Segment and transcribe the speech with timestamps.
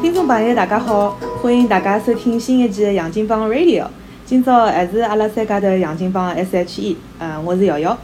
[0.00, 1.10] 听众朋友，大家好，
[1.42, 3.86] 欢迎大家收听新一季的杨金帮 Radio。
[4.24, 7.98] 今朝还是阿拉三家头杨金帮 SHE，呃，我是瑶瑶。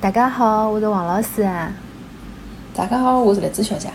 [0.00, 1.72] 大家好，我是王老师啊。
[2.74, 3.88] 大家好，我是荔枝小姐。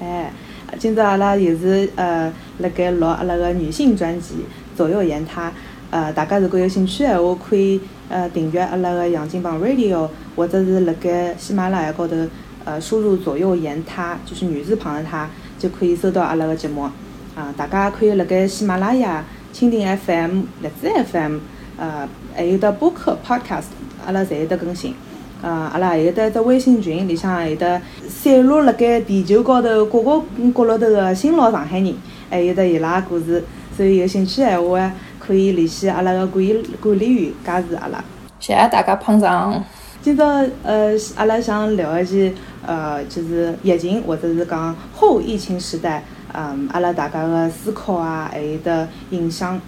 [0.00, 0.32] 哎，
[0.78, 4.34] 今朝阿拉又是呃，辣盖录阿拉个女性专辑
[4.76, 5.48] 《左右言他》。
[5.90, 12.16] 呃，大家如果有兴趣的话，可以呃订阅阿拉个杨金帮 Radio，或者是辣盖喜马拉雅高头
[12.64, 16.88] 呃输入“左右言他”，就是女字旁的他，就可以收到阿拉个节目。
[17.34, 21.38] 啊，大家可以辣盖喜马拉雅、蜻蜓 FM、荔枝 FM，
[21.76, 23.64] 呃，还有得播客 Podcast，
[24.06, 24.94] 阿拉侪有得更新。
[25.42, 30.22] 呃，阿拉还有得一只微信群，里向有得散落辣盖地球高头各个
[30.54, 31.94] 角落头个新老上海人，
[32.30, 33.42] 还有得伊拉故事。
[33.76, 34.92] 所以有兴趣闲话，
[35.26, 38.04] 可以联系阿拉个管理管理员加入阿拉。
[38.38, 39.62] 谢谢大家捧场。
[40.02, 40.26] 今朝
[40.62, 42.34] 呃，阿拉想聊一期
[42.66, 49.58] 呃，就是疫情或者是讲后疫情时代，嗯，阿拉大家个思考啊，还有得影响。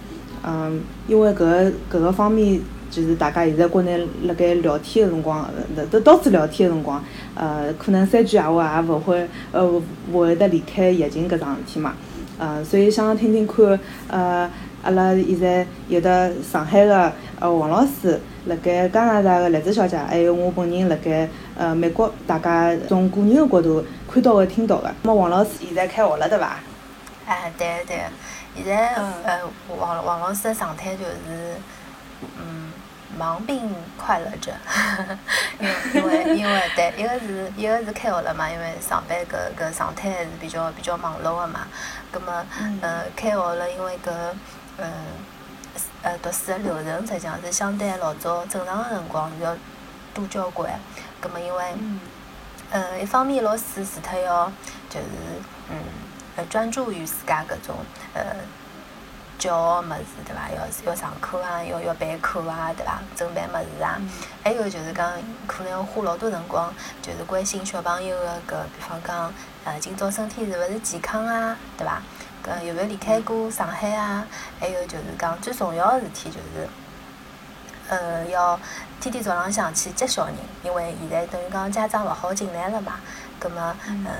[0.45, 2.61] 嗯，因为搿个搿个方面，
[2.91, 11.93] 就是大家现在国内辣盖聊天个辰光，呃，都到处聊天个辰光，呃，可能三句闲话也勿会，呃，勿会得离开疫情搿桩事体嘛。
[12.39, 14.47] 呃，所以想听听看，呃，
[14.87, 24.89] 阿拉现在有的上海个呃王老师，辣盖加拿大个栗子小姐，还有我本人辣盖呃美国，大家从个人个角度看到个、听到个。
[25.01, 26.59] 那么王老师现在开学了，对伐？
[27.25, 27.99] 哎，对对，
[28.55, 29.41] 现在呃，
[29.77, 31.55] 王王老师的状态就是，
[32.37, 32.71] 嗯，
[33.19, 34.53] 忙并快乐着，
[35.93, 41.67] 因为因为因为对，一个是一个是开学了嘛，因为上班搿搿状态还是比较比较忙碌个嘛，
[42.09, 42.45] 葛么
[42.79, 44.11] 呃开学了，因为搿
[44.77, 44.91] 嗯
[46.01, 49.55] 呃读书个流程实际上是相对老早正常个辰光是要
[50.13, 50.71] 多交关，
[51.19, 51.75] 葛么因为
[52.71, 54.51] 呃一方面老师除脱要
[54.89, 55.05] 就是
[55.69, 55.77] 嗯
[56.35, 57.75] 呃专注于自家搿种
[58.13, 58.23] 呃。
[59.39, 60.49] 教学物事对伐？
[60.49, 62.99] 要要上课啊，要要备课啊，对伐？
[63.15, 64.01] 准备物事啊，
[64.43, 65.13] 还有就是讲，
[65.45, 66.73] 可能要花老多辰光，
[67.03, 69.31] 就是关心小朋友个搿，比方讲，
[69.63, 72.01] 呃，今朝身体是勿是健康啊，对伐？
[72.47, 74.25] 搿有没有离开过上海啊？
[74.59, 76.67] 还有就是讲，最重要个事体就是，
[77.89, 78.59] 呃，要
[79.01, 82.99] 天天早浪向去接小人，因为现在等于讲家长勿好进来了嘛，
[83.39, 84.13] 葛末，呃，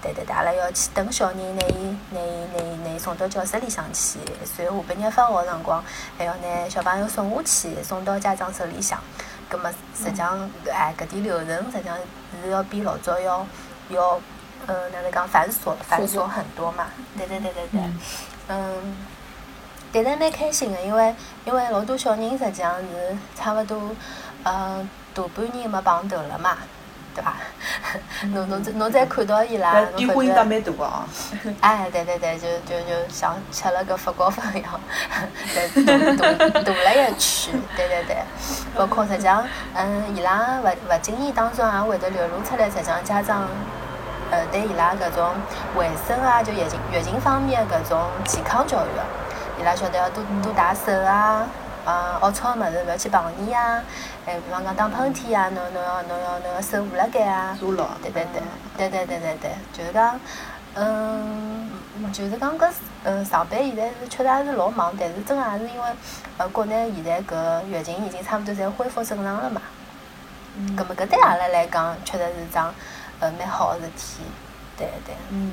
[0.00, 5.84] 对对对，阿拉要去等小人，拿伊拿伊拿伊拿伊送到教室里向去，随后下半日放学个辰光，
[6.16, 8.98] 还要拿小朋友送下去，送到家长手里向。
[9.48, 11.96] 葛么实际上，哎，搿点流程实际上
[12.42, 13.46] 是要比老早要
[13.90, 14.18] 要
[14.66, 16.86] 呃哪能讲繁琐繁琐很多嘛。
[17.16, 17.80] 对对对对对，
[18.48, 18.96] 嗯。
[19.94, 21.14] 但是蛮开心的，因为
[21.44, 23.94] 因为老多小人实际上是差勿多，
[24.42, 26.56] 呃，大半年没碰头了嘛，
[27.14, 27.34] 对伐？
[28.32, 31.04] 侬侬再侬再看到伊拉，侬变化应觉着当蛮大个哦。
[31.60, 34.80] 哎，对对对，就就就像吃了个发糕粉一样，
[35.52, 38.16] 对，大大大了一圈，对对对。
[38.74, 43.46] 包括实际上，嗯，伊拉勿勿经意当中也会得流露出来，实际上家长，
[44.32, 45.28] 呃，对伊拉搿种
[45.76, 48.88] 卫生啊，就疫情疫情方面的搿种健康教育，
[49.60, 51.46] 伊拉晓得要多多洗手啊，
[51.84, 53.82] 啊，龌龊个物事勿要去碰伊啊，
[54.24, 57.54] 哎，比方讲打喷嚏啊，侬侬要侬要侬要手捂辣盖啊。
[57.60, 58.42] 对对对，
[58.78, 60.18] 对对对对对，就是讲，
[60.76, 61.70] 嗯，
[62.10, 62.70] 就是讲搿
[63.04, 65.86] 嗯上班现在是确实也是老忙，但是真个也是因为
[66.38, 69.60] 呃国内现在搿疫情已经差勿多侪恢复正常了嘛。
[70.56, 70.74] 嗯。
[70.74, 72.72] 葛末搿对阿拉来讲，确实是桩
[73.22, 74.18] 呃蛮好个事体。
[74.76, 75.14] 对对。
[75.30, 75.50] 嗯，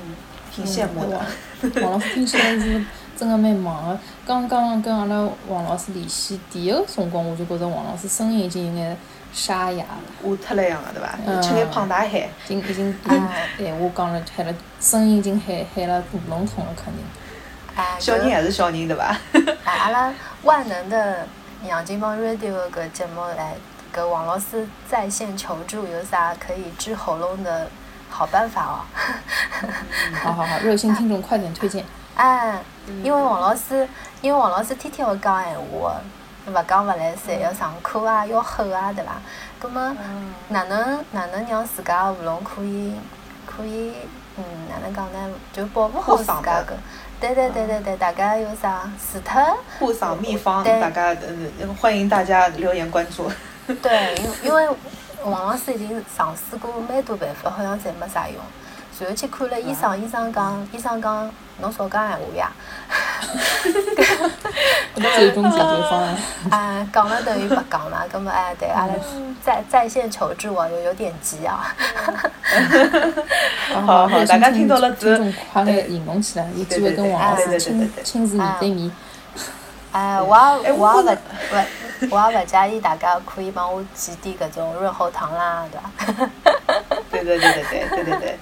[0.52, 1.20] 挺羡慕的。
[1.82, 2.84] 王老师听起来是
[3.16, 3.98] 真个蛮忙个。
[4.26, 8.96] 刚刚跟阿拉王老师联系第一个辰光，我就觉着王老师声音已经有眼
[9.32, 11.18] 沙哑了，下脱了样个对伐？
[11.24, 12.28] 嗯吃眼胖大海。
[12.48, 17.04] 已经已经喊闲话讲了喊了，声音已经喊喊了喉咙痛了，肯定。
[17.76, 19.16] 哎，小人还是小人对伐？
[19.64, 21.24] 哎，阿拉万能的
[21.64, 23.54] 杨金帮 radio 个节目来，
[23.94, 27.68] 搿王老师在线求助，有啥可以治喉咙的
[28.08, 28.76] 好办法哦？
[30.14, 31.84] 好好好，热心听众快点推荐。
[32.14, 32.62] 哎，
[33.02, 33.88] 因为王老师，
[34.20, 35.94] 因为王老师天天要讲闲话
[36.46, 39.12] 的，勿讲勿来三，要上课啊，要吼啊，对伐？
[39.58, 39.96] 葛么
[40.48, 42.94] 哪能哪能让自家喉咙可以
[43.44, 43.94] 可以
[44.36, 45.30] 嗯哪能讲呢？
[45.52, 46.76] 就保护好自家个。
[47.20, 53.30] 对对对对对，大家有啥除脱护嗓秘方，对大家呃欢迎大家留言关注。
[53.82, 54.68] 对，因因为
[55.24, 58.36] 王老师已经尝试过蛮多办法，好像侪没啥用。
[58.96, 61.30] 随后去看了医生，医生讲，医生讲
[61.60, 62.52] 侬少讲闲话呀。
[65.14, 66.16] 最终解决方案。
[66.50, 68.92] 啊，讲了等于不讲嘛，咁么哎，对，阿拉
[69.42, 71.74] 在在线求助啊，有有点急啊。
[73.86, 78.90] 好好，大家听到了之后，快点行动起来，有机会跟王老师亲亲自面对面。
[79.92, 81.10] 哎，我也我也不
[81.50, 81.56] 不，
[82.10, 85.80] 我也不介意大家可以帮我寄点搿种润喉糖啦，对
[86.16, 86.30] 伐？
[87.10, 88.38] 对对对对对对对对。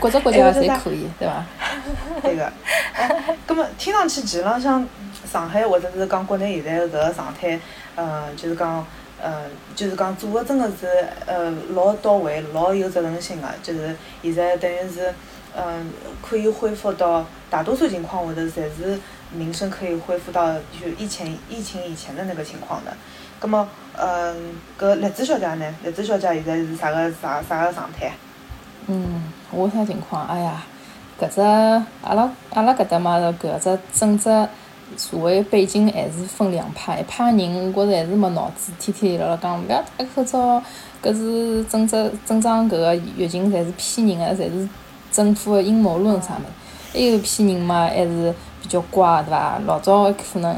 [0.00, 1.44] 各只国家侪可以，对伐？
[2.22, 2.52] 对个。
[2.94, 4.86] 哎，葛么听上去，其实浪向
[5.30, 7.60] 上海或者是讲国内现在搿个状态，
[7.94, 8.84] 呃，就是讲，
[9.22, 9.44] 呃，
[9.76, 15.12] 就是讲做的真的是，呃，老到位，老有责任心个，就是现在等于是，
[15.54, 15.90] 嗯，
[16.22, 18.98] 可以恢复到大多数情况下头，侪是
[19.32, 22.92] 民生可以恢复到就疫情疫情以前的那个情况的。
[23.40, 25.74] 葛么，嗯，搿栗子小姐呢？
[25.84, 28.12] 栗子小姐现在是啥个啥啥个状态？
[28.88, 29.22] 嗯，
[29.52, 30.26] 我啥情况？
[30.26, 30.64] 哎呀，
[31.20, 34.24] 搿只阿拉阿拉搿搭嘛，搿只整只
[34.96, 40.60] 社会背景还是分两派，一派人我觉着还是没脑子，天天辣辣讲勿要戴口罩，
[41.00, 44.68] 搿是整只整张搿个疫情侪是骗人个，侪是
[45.12, 46.46] 政府个阴谋论啥物事。
[46.90, 48.34] 还有一批人嘛，还是
[48.68, 49.58] 比较乖，对伐？
[49.64, 50.54] 老早可能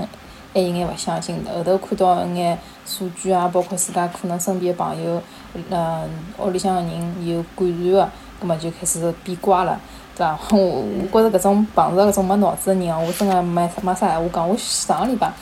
[0.53, 5.23] 还有眼勿相信，后头看到一眼数据啊，包括自家可能身边朋友。
[5.71, 8.09] 嗯，屋里向个人有感染个，
[8.41, 9.81] 葛末就开始变乖了，
[10.17, 10.39] 对伐？
[10.51, 14.49] 我我觉着搿种碰着搿种没脑子个人哦，我真个没没啥闲话讲。
[14.49, 15.33] 我上个礼拜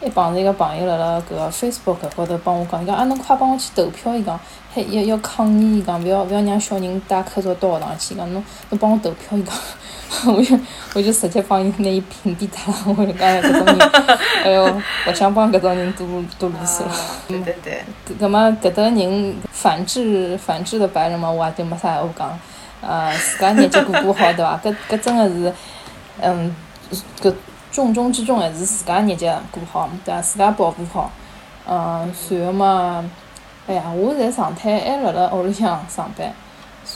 [0.00, 4.38] 还碰着一个朋友辣辣搿个 Facebook 高头帮我讲，伊讲啊，侬快帮我去投票，伊讲，
[4.72, 9.52] 还要要抗议，伊讲勿要勿要让小人戴口罩到学堂去，伊讲侬侬帮我投票，伊讲。
[10.26, 10.58] 我就
[10.94, 13.78] 我就直接帮伊拿伊屏蔽脱了，我就讲搿种人，
[14.44, 16.06] 哎哟，勿想帮搿种人多
[16.38, 16.94] 多啰嗦了。
[17.28, 17.82] 对对对。
[18.20, 22.38] 搿么搿搭人反制反制的白人嘛，我也就没啥闲话讲。
[22.80, 24.60] 呃，自家日脚过过好，对伐？
[24.62, 25.52] 搿搿真个是，
[26.20, 26.54] 嗯，
[27.20, 27.32] 搿
[27.70, 30.20] 重中之重还是自家日脚过好，对伐？
[30.20, 31.10] 自家保护好。
[31.66, 33.04] 嗯，随后嘛，
[33.66, 36.32] 哎呀，我在状态还辣辣屋里向上班。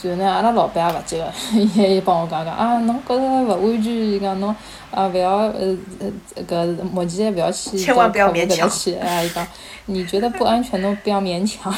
[0.03, 1.67] 然后呢，阿拉老板也勿急个，伊
[1.97, 4.55] 还帮我讲讲啊，侬觉着勿安全，伊讲侬
[4.91, 9.47] 啊，勿要呃呃搿目前勿要去到客户搿搭去，啊，伊讲
[9.85, 11.73] 你觉得不安全，侬不要勉强。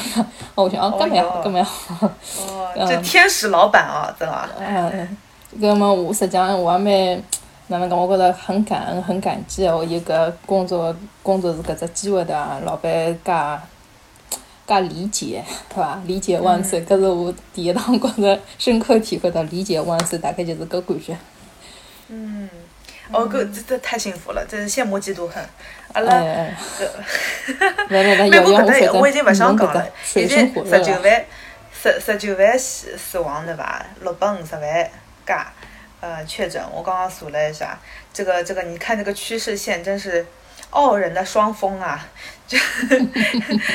[0.54, 2.06] 哦，我想哦，搿蛮好，搿蛮好。
[2.06, 4.48] 哦，这天使老板哦，真个。
[4.58, 5.16] 嗯，
[5.60, 7.22] 搿么我实际上我也蛮
[7.68, 7.98] 哪能讲？
[7.98, 12.92] 我觉着很感恩，很感激哦，有搿工作工作是搿只机会的，老板
[13.24, 13.32] 介。
[14.70, 16.00] 加理解，对伐？
[16.06, 21.18] 理解万岁，搿是我第一趟觉着深刻体会到理解万岁，大概就是搿感觉。
[22.06, 22.48] 嗯，
[23.10, 25.44] 哦，搿这这太幸福了，真是羡慕嫉妒恨。
[25.92, 26.88] 阿拉搿，
[27.88, 29.84] 来来来，要要我我已经勿想讲了，
[30.14, 31.24] 已经十九万
[31.72, 33.84] 十十九万死死亡对伐？
[34.02, 34.90] 六百五十万
[35.26, 35.52] 加
[36.00, 37.76] 呃确诊，我刚刚数了一下，
[38.12, 40.24] 这个这个你看这个趋势线真是
[40.70, 42.06] 傲人的双峰啊！
[42.50, 42.58] 就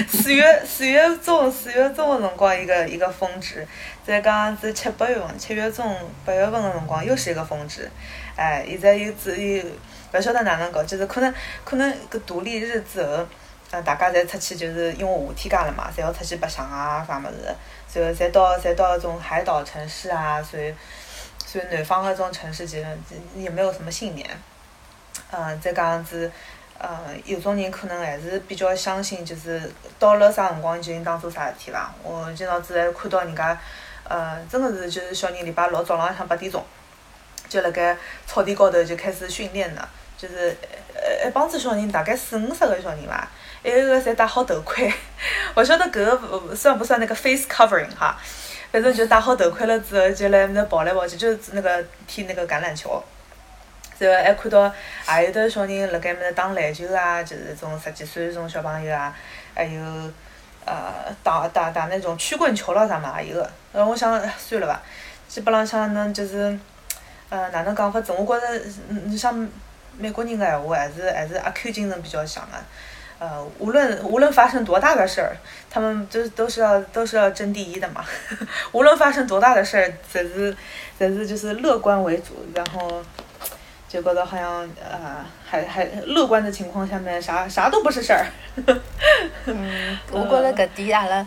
[0.06, 3.66] 四月四月中四月中的辰光一个一个峰值，
[4.06, 7.89] 再讲是七八月份七月中八月份的辰光又是一个峰值，
[8.36, 9.63] 哎，现在又只有
[10.12, 11.33] 勿晓得哪能搞，就是可能
[11.63, 13.25] 可能搿独立日之后，
[13.72, 20.74] 呃，大家侪出去就是因为夏天家了嘛，侪要出去白相啊啥物事，然后侪到侪到种海岛城市啊，所以
[21.45, 22.86] 所以南方的种城市其实
[23.38, 24.30] 也没有什么幸免，
[25.31, 26.30] 嗯，再讲子。
[26.88, 29.60] 呃，有种人可能还是比较相信，就是
[29.98, 31.92] 到了啥辰光就应当做啥事体伐。
[32.04, 33.57] 我今朝子还看到人家，
[34.07, 36.64] 呃，真的是就是小人礼拜六早浪向八点钟，
[37.50, 40.56] 就辣盖草地高头就开始训练了，就是
[40.94, 43.28] 呃一帮子小人，大概四五十个小人伐，
[43.64, 44.94] 一个个侪戴好头盔，
[45.57, 48.16] 勿晓得搿个算不算那个 face covering 哈，
[48.71, 53.04] 反正就戴好头盔了之后，就辣埃面跑来跑去，就是那个踢那个橄榄球。
[53.97, 54.73] 然后还看到
[55.19, 59.16] 也有的小人辣盖面搭打篮球啊，就是种十几岁种小朋友啊，
[59.54, 59.81] 还有
[60.66, 63.49] 呃打打打那种曲棍球咯啥嘛也有个。
[63.71, 64.81] 呃，我想算了吧，
[65.28, 66.57] 基本浪向侬就是，
[67.30, 68.11] 呃哪能讲法子？
[68.11, 68.61] 我觉着
[69.06, 69.33] 你像
[69.97, 72.57] 美国人个闲话，还是还是阿 Q 精神比较强个。
[73.18, 75.37] 呃，无论无论发生多大的事儿，
[75.69, 78.04] 他们都都是要都是要争第一的嘛。
[78.73, 80.54] 无论发生多大的事儿，侪是
[80.99, 83.02] 侪是就是乐观为主，然后。
[83.87, 88.25] 就觉得好像呃，还还乐观的情况下面，啥啥都不是事儿。
[89.45, 91.25] 嗯，我觉着搿点阿拉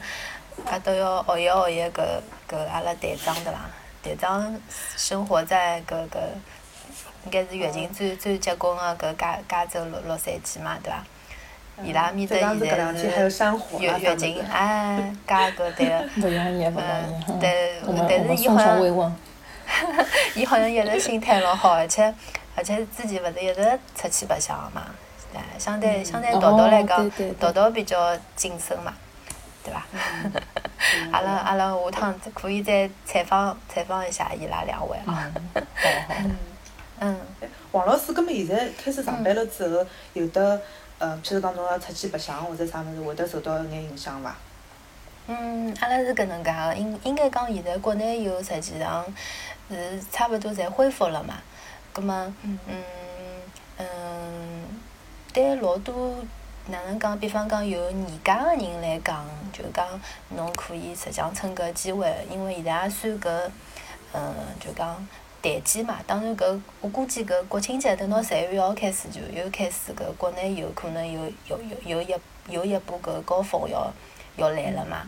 [0.73, 2.03] 也都要学习学习搿
[2.51, 3.61] 搿阿拉队长对伐？
[4.03, 4.61] 队长
[4.97, 6.19] 生活在搿搿
[7.25, 11.05] 应该是疫情最最结棍个搿加加州洛洛杉矶嘛，对伐？
[11.85, 13.07] 伊拉面搭现在是
[13.79, 16.05] 疫疫情，哎，加搿 对个。
[16.21, 17.39] 不容易，不容易。
[17.41, 19.17] 但但是 伊好像。
[20.35, 22.13] 伊好像一直心态老好，而且
[22.59, 24.87] 而且自己勿是一直出去白相嘛，
[25.33, 28.93] 对，相对相对道道来讲，道道比较谨慎嘛，
[29.63, 29.87] 对伐？
[31.13, 35.07] 阿拉阿拉下趟可以再采访采访一下伊拉两位啊。
[35.55, 36.15] 好好。
[36.99, 37.17] 嗯。
[37.71, 40.61] 王老师，葛么现在开始上班了之后，有的
[40.99, 44.35] 呃，譬如讲侬要出去白相或者啥物事，会得受到一眼影响伐？
[45.29, 49.05] 嗯，阿拉是搿能介个，应应该讲现在国内游实际上
[49.71, 51.35] 是差勿多侪恢复了嘛。
[51.99, 52.59] 葛末，嗯
[53.79, 54.65] 嗯，
[55.33, 56.15] 对老多
[56.67, 57.19] 哪能讲？
[57.19, 59.85] 比方讲有年假个人来讲，就讲
[60.37, 63.51] 侬可以实际上趁搿机会，因为现在也算搿，
[64.13, 65.09] 嗯，就讲
[65.43, 65.97] 淡季嘛。
[66.07, 72.15] 当然搿我估计搿国庆节等到十一月一号开始就又开始搿国内有可能有有有有一
[72.49, 73.93] 有一波搿高峰要。
[74.39, 75.03] 要来了嘛？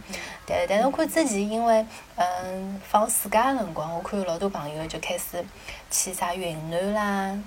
[0.44, 5.42] 但但是我看之前，因为嗯放暑假个辰光，我看有老多朋友就开始
[5.90, 7.38] 去啥云南啦，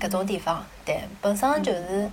[0.00, 0.64] 搿种地方。
[0.84, 2.10] 对，本身就是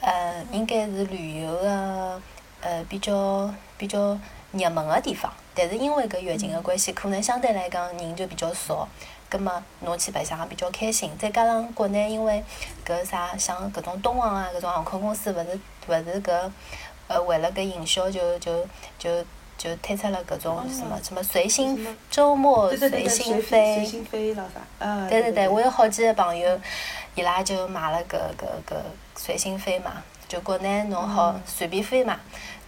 [0.00, 2.20] 呃应该是旅游个
[2.60, 4.18] 呃比较比较
[4.52, 5.32] 热门个地方。
[5.54, 8.88] 但是因为搿疫情个关系，可能相对来讲人就比较少。
[9.30, 11.10] 葛末侬去白相也比较开心。
[11.18, 12.42] 再加上国内因为
[12.86, 16.50] 搿啥像搿种东航啊搿种航空公司，勿是勿是搿。
[17.08, 18.64] 呃，为了搿营销，就就
[18.98, 19.10] 就
[19.56, 25.08] 就推出了搿种什么什么随心周末随心飞，随心飞了啥？
[25.08, 26.60] 对对对，我有好几个朋友，
[27.14, 28.76] 伊拉就买了搿搿搿
[29.16, 32.20] 随心飞嘛，就国内侬好随便飞嘛。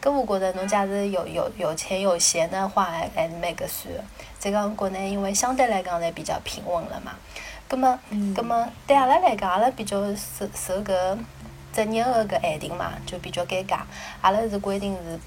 [0.03, 4.03] 搿我觉着侬假使有有有钱有闲的话，还还是蛮合算的。
[4.39, 7.13] 再讲国内，因为相对来讲侪比较平稳了嘛。
[7.69, 7.99] 葛末，
[8.35, 11.19] 葛末对阿拉来讲，阿拉比较受受搿。
[11.73, 13.81] 职业个搿限定嘛，就比较尴尬。
[14.21, 15.19] 阿拉是规定是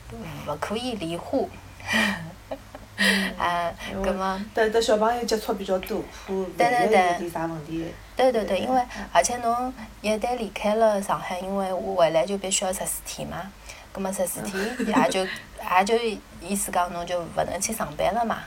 [0.47, 1.47] 勿可以离婚，
[3.37, 3.71] 啊，
[4.03, 4.45] 搿么？
[4.53, 6.33] 对对，小朋友接触比较多，怕
[6.65, 7.85] 万一有点啥问题。
[8.15, 8.81] 对对对，因为
[9.11, 13.51] 而且侬一旦离开了上海，因为我回来就必须要十四天嘛。
[13.95, 14.55] 搿么十四天
[14.87, 15.95] 也就 也就
[16.41, 18.39] 意思讲侬就勿能去上班了嘛。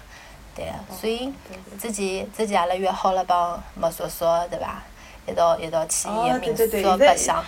[0.54, 1.32] 对个，所以
[1.78, 4.82] 之前之前阿拉约好了帮莫叔叔对伐？
[5.28, 7.44] 一道一道去伊个民宿白相。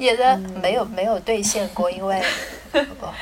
[0.00, 2.22] 一直没有没有兑现过，因为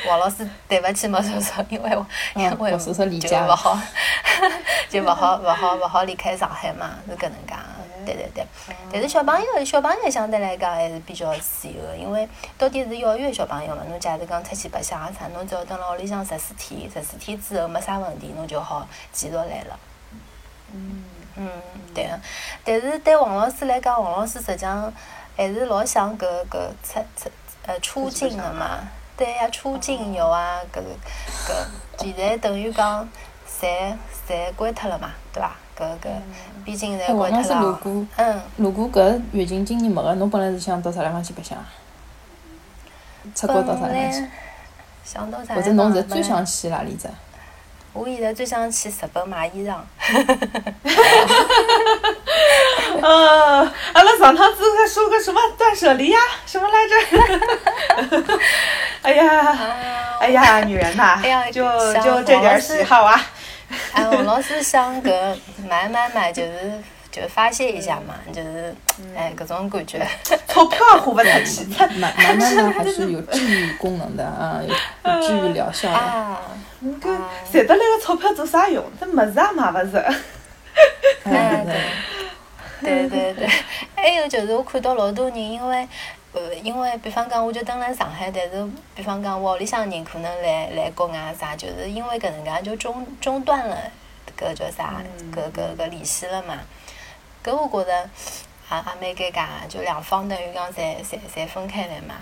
[0.07, 1.91] 王老师对不起莫叔叔，因为
[2.37, 2.71] 因为
[3.19, 3.77] 就勿好，
[4.89, 7.55] 就勿好勿好勿好离开上海嘛，是搿能介。
[8.07, 8.47] 对对对，
[8.93, 19.79] 但是小朋友小朋友相对来讲还是比较自由的，因为到底是幼儿园小朋友嘛，侬假如讲出去白相啊啥，侬只要蹲辣屋里向十四天，十四天之后没啥问题，侬就好继续来了。
[20.73, 21.05] 嗯
[21.37, 21.51] 嗯，
[21.95, 22.21] 对个，
[22.65, 24.93] 但是对王老师来讲，王老师实际上。
[25.39, 27.31] 还是老想搿搿出出
[27.65, 28.81] 呃出境的嘛，
[29.17, 30.81] 对呀，出境游啊，搿
[31.47, 31.65] 搿
[31.97, 33.09] 现在等于讲，
[33.61, 33.95] 侪
[34.29, 35.55] 侪关脱了嘛，对伐？
[35.79, 36.09] 搿搿
[36.65, 37.61] 毕竟侪关脱了。
[37.61, 41.65] 如果嗯，如果搿疫情今年没个，侬本来是想到啥地方去白相啊？
[43.33, 44.27] 出国到啥地方去？
[45.05, 45.55] 想到啥？
[45.55, 47.09] 或者侬现在最想去哪里只？
[47.99, 49.75] 我现在最想去日本买衣裳。
[53.03, 56.19] 呃，阿拉上趟子还说个什么断舍离呀？
[56.47, 56.95] 什么来着？
[59.03, 59.59] 哎呀，
[60.21, 61.21] 哎呀，女人呐，
[61.53, 61.65] 就
[61.95, 63.21] 就这点喜好啊。
[63.93, 65.37] 哎，我老是想个
[65.69, 68.75] 买买买，就是就发泄一下嘛，就是
[69.17, 70.07] 哎，各种感觉。
[70.47, 71.65] 钞票花不出去，
[71.99, 75.97] 买买买买还是有治愈功能的 啊，有治愈疗效的。
[75.97, 76.41] 啊，
[76.83, 78.85] 搿赚得来个钞票做啥用？
[79.01, 80.15] 这么子也买勿着。
[81.25, 81.75] 哎对。
[82.81, 83.49] 对对对，
[83.97, 85.89] 还 有就是我看到老多人，因为
[86.33, 93.77] 呃，因为比方讲，我就蹲辣上海，但是比方讲，我屋里向人可能来来国外啥，就是因为搿能介就中中断了，
[94.39, 95.03] 搿叫啥？
[95.35, 96.55] 搿搿搿联系了嘛？
[97.45, 98.11] 搿我觉着
[98.71, 102.15] 也也蛮尴尬，就两方等于讲侪侪侪分开来嘛。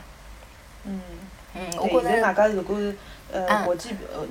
[0.85, 1.00] 嗯。
[1.54, 2.08] 嗯，我觉着。
[2.11, 2.76] 现在外加如果
[3.32, 4.26] 呃国际呃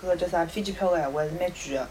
[0.00, 1.88] 搿个叫啥飞机票个闲话，还是蛮贵个。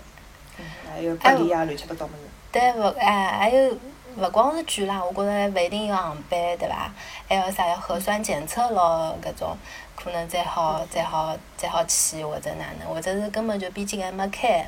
[0.58, 0.66] 嗯。
[0.92, 2.16] 还有隔离啊，乱七八糟物事。
[2.52, 3.78] 对，勿哎，还有
[4.18, 6.92] 勿光是贵啦，我觉着勿一定要航班，对伐？
[7.28, 9.56] 还有啥要核酸检测咯，搿种
[9.96, 14.66] 可能再好，再好，再好去或者哪能，或者是根本就边境还没开，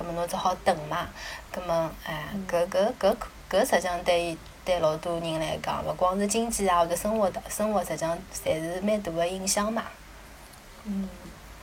[0.00, 1.06] 葛末侬只好等嘛。
[1.52, 3.14] 葛末哎，搿搿搿
[3.50, 9.84] 搿实际上对伊对老多人来讲，勿光是经济啊或者生活的生活，实际上侪是蛮大个影响嘛。
[10.84, 11.06] 嗯。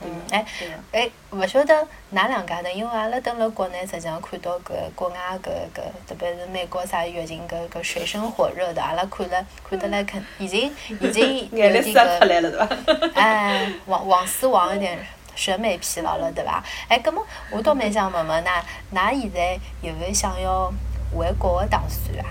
[0.00, 0.46] 嗯，哎，
[0.92, 12.68] 哎，勿晓得哪两家头，因为阿拉蹲辣国内，实际上看到搿国外搿搿，特别是美国啥疫情搿搿水深火热的，阿拉看了看得来，肯已经已经 有点个，
[13.16, 15.04] 哎，往往死往一点，
[15.38, 16.62] 审美疲劳了，对伐？
[16.88, 18.50] 哎，葛么我倒蛮想问问㑚，
[18.92, 20.68] 㑚现在有没有想要
[21.16, 22.26] 回国的打算啊？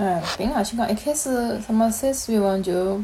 [0.00, 2.98] 哎，凭良心讲，一开始什么三四月份就，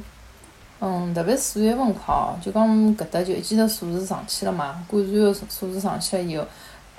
[0.81, 6.47] 嗯，特别四月份快哦，就讲搿搭就一记头数字上去了嘛，感染个数字上去了以后，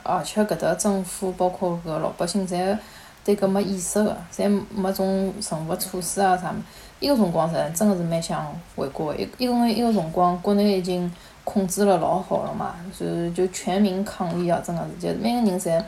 [0.04, 2.78] 而且搿搭政府包括搿老百姓侪
[3.24, 6.56] 对搿没意识个，侪没种任何措施啊啥物。
[7.00, 11.12] 伊个辰光实真个是蛮想回国个，一一个伊个辰光国内已经
[11.44, 15.84] 控制了老好了嘛，就就全民抗疫啊，真个是，就每个人侪，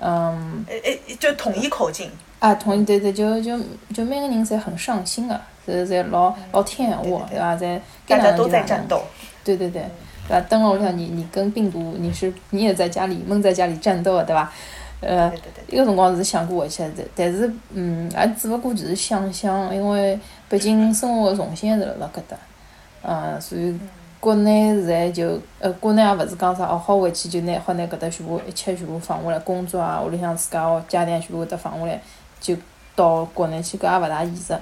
[0.00, 0.64] 嗯。
[0.68, 2.10] 诶诶，就统一口径。
[2.38, 3.58] 啊，统一对对，就就
[3.94, 7.56] 就每个人侪很上心个，侪侪老老听闲话，对伐？
[7.56, 9.02] 侪大家都在战斗。
[9.44, 9.82] 对对对，
[10.28, 10.40] 对伐？
[10.48, 14.52] 等了屋里向，你你跟病毒，你是你也在家里闷在家里战斗个，对伐？
[15.00, 15.32] 呃，
[15.68, 20.18] 伊个辰光是想过回去但，但是嗯，也只不过就是想想，因为
[20.52, 22.36] 毕竟生活重心还是辣辣搿搭，
[23.00, 23.74] 嗯，所以
[24.20, 31.98] 国内现在就呃，国内也勿是讲啥哦，好回去就拿好拿搿搭全部一切全部放下来，工作啊，屋里向自家个家庭全部搿搭放下来。
[32.38, 32.54] 就
[32.94, 34.58] 到国内去，搿也勿大现实。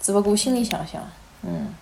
[0.00, 1.00] 只勿过心里想想，
[1.42, 1.72] 嗯，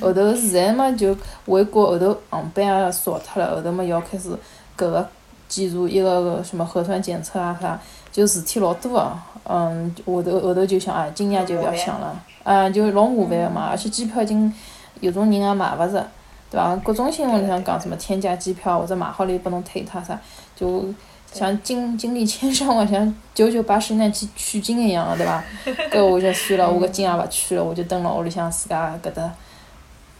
[0.00, 4.30] 后头现在嘛就回国后头航班也少脱了，后头嘛要开始
[4.78, 5.08] 搿个
[5.48, 7.80] 检查一个什么核酸检测啊啥，
[8.12, 9.12] 就事体老多个，
[9.44, 14.52] 嗯，后头后头就想啊，今年就勿要想了，啊，就老麻烦个嘛，而且机票已经
[15.00, 16.08] 有种人也买勿着，
[16.50, 16.74] 对伐？
[16.76, 20.18] 各种新闻里向讲什么天价机票或者买好了又拨侬退脱啥，
[20.56, 20.84] 就。
[21.32, 25.42] 像经经历千山万像九九八十难去取经一样个，对伐？
[25.90, 29.32] 搿我就算了， 我搿经也勿去了，我就蹲辣屋里向自家搿搭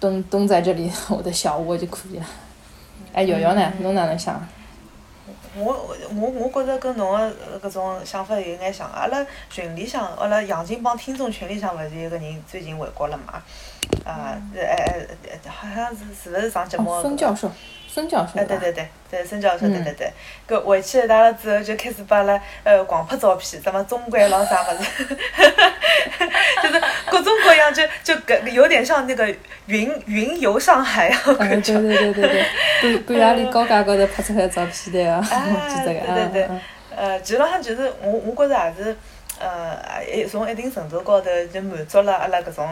[0.01, 2.25] 蹲蹲在这里 我的小窝就可以了。
[3.13, 3.73] 哎，瑶瑶呢？
[3.81, 4.43] 侬哪能想？
[5.55, 8.89] 我我我觉着跟侬的搿种想法有眼像。
[8.91, 13.43] 阿拉群里向，阿拉杨静帮听众群里向勿是有个人最近回国了嘛？
[14.05, 17.01] 啊，哎哎哎，好像是是勿是上节目？
[17.01, 17.51] 孙教授。
[17.89, 20.11] 孙教授，哎，对对对，对孙教授，对对对，
[20.49, 25.05] 搿回去一趟了之后，就开始把阿拉呃狂拍照片，什么中国咾啥物事，
[26.63, 26.81] 就是
[27.11, 29.29] 各种各样，就就搿有点像那个
[29.67, 31.75] 云云游上海啊，感觉。
[31.75, 32.45] 对对对对
[32.81, 35.21] 对，关关雅里高架高头拍出来照片的啊，
[35.69, 36.49] 记得个对对对，
[36.97, 38.97] 呃，基本上就是我我觉着也是，
[39.39, 42.67] 呃，一从一定程度高头就满足了阿拉搿种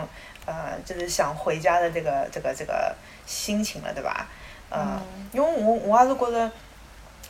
[0.47, 2.95] 呃，就是想回家的这个这个这个
[3.27, 4.27] 心情了，对伐？
[4.73, 5.01] 嗯，
[5.33, 6.51] 因为我我也是觉着，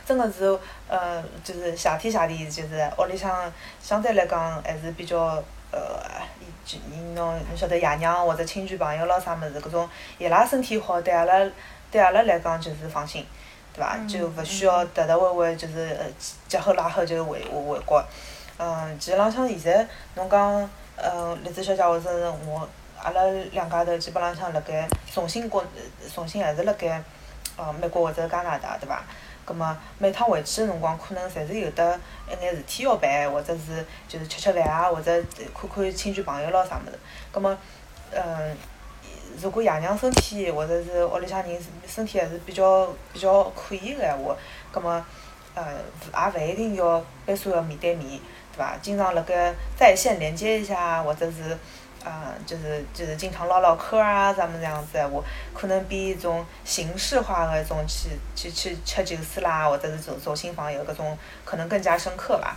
[0.04, 3.50] 真的是，呃，就是夏天夏天，就是屋里向
[3.82, 6.00] 相对来讲还是比较，呃，
[6.64, 6.78] 就
[7.14, 7.16] 侬
[7.48, 11.50] 侬晓得爷娘或者亲戚朋友咾啥物事，搿种伊拉身体好，对阿拉
[11.90, 13.24] 对阿拉来讲就是放心，
[13.74, 13.96] 对伐？
[14.06, 16.06] 就勿需要特特为为就是呃
[16.46, 18.04] 急后拉后就回回回国。
[18.58, 22.68] 嗯，其实浪向现在侬讲，呃，栗子小姐或者是我，
[23.02, 25.64] 阿拉两家头基本浪向辣盖重新国，
[26.12, 27.02] 重新还是辣盖。
[27.56, 29.02] 呃，美国或者加拿大，对伐？
[29.44, 35.22] 葛末每趟回去个辰光，可能侪是有得一眼事体要办，或者是就是吃吃饭啊，或者
[35.54, 36.98] 看看亲戚朋友咾啥物事。
[37.30, 37.54] 葛末，
[38.12, 38.56] 嗯，
[39.42, 44.34] 如果爷娘身体或者是屋里向人身体还是比较比较可以个闲话，
[44.72, 45.04] 葛末，
[45.54, 45.64] 呃，
[46.14, 48.08] 也勿一定要必须要面对面，
[48.52, 48.78] 对伐？
[48.80, 51.58] 经常辣盖在线连接一下，或者是。
[52.04, 62.56] 啊，就是就是经常唠唠嗑啊，咱们这样子闲话，可能比一种形式化的一种去去去吃酒肆啦，或者是走走亲访友各种，可能更加深刻吧。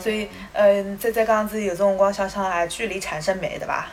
[0.00, 3.90] 所以，嗯，再再讲子有种辰光想想啊，距离产生美，对吧？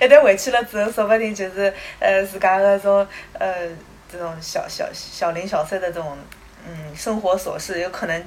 [0.00, 3.68] 一旦回去了之后，说不定就是呃自家个种呃
[4.10, 6.16] 这种小小小零小碎的这种
[6.66, 8.24] 嗯生活琐事，有可能。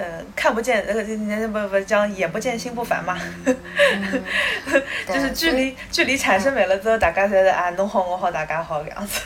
[0.00, 3.18] 嗯，看不见，那个那不不讲眼不见心不烦嘛，
[5.08, 9.20] 就是距离距离产生美了之后，大家侪是啊，侬好我好大家好这样子。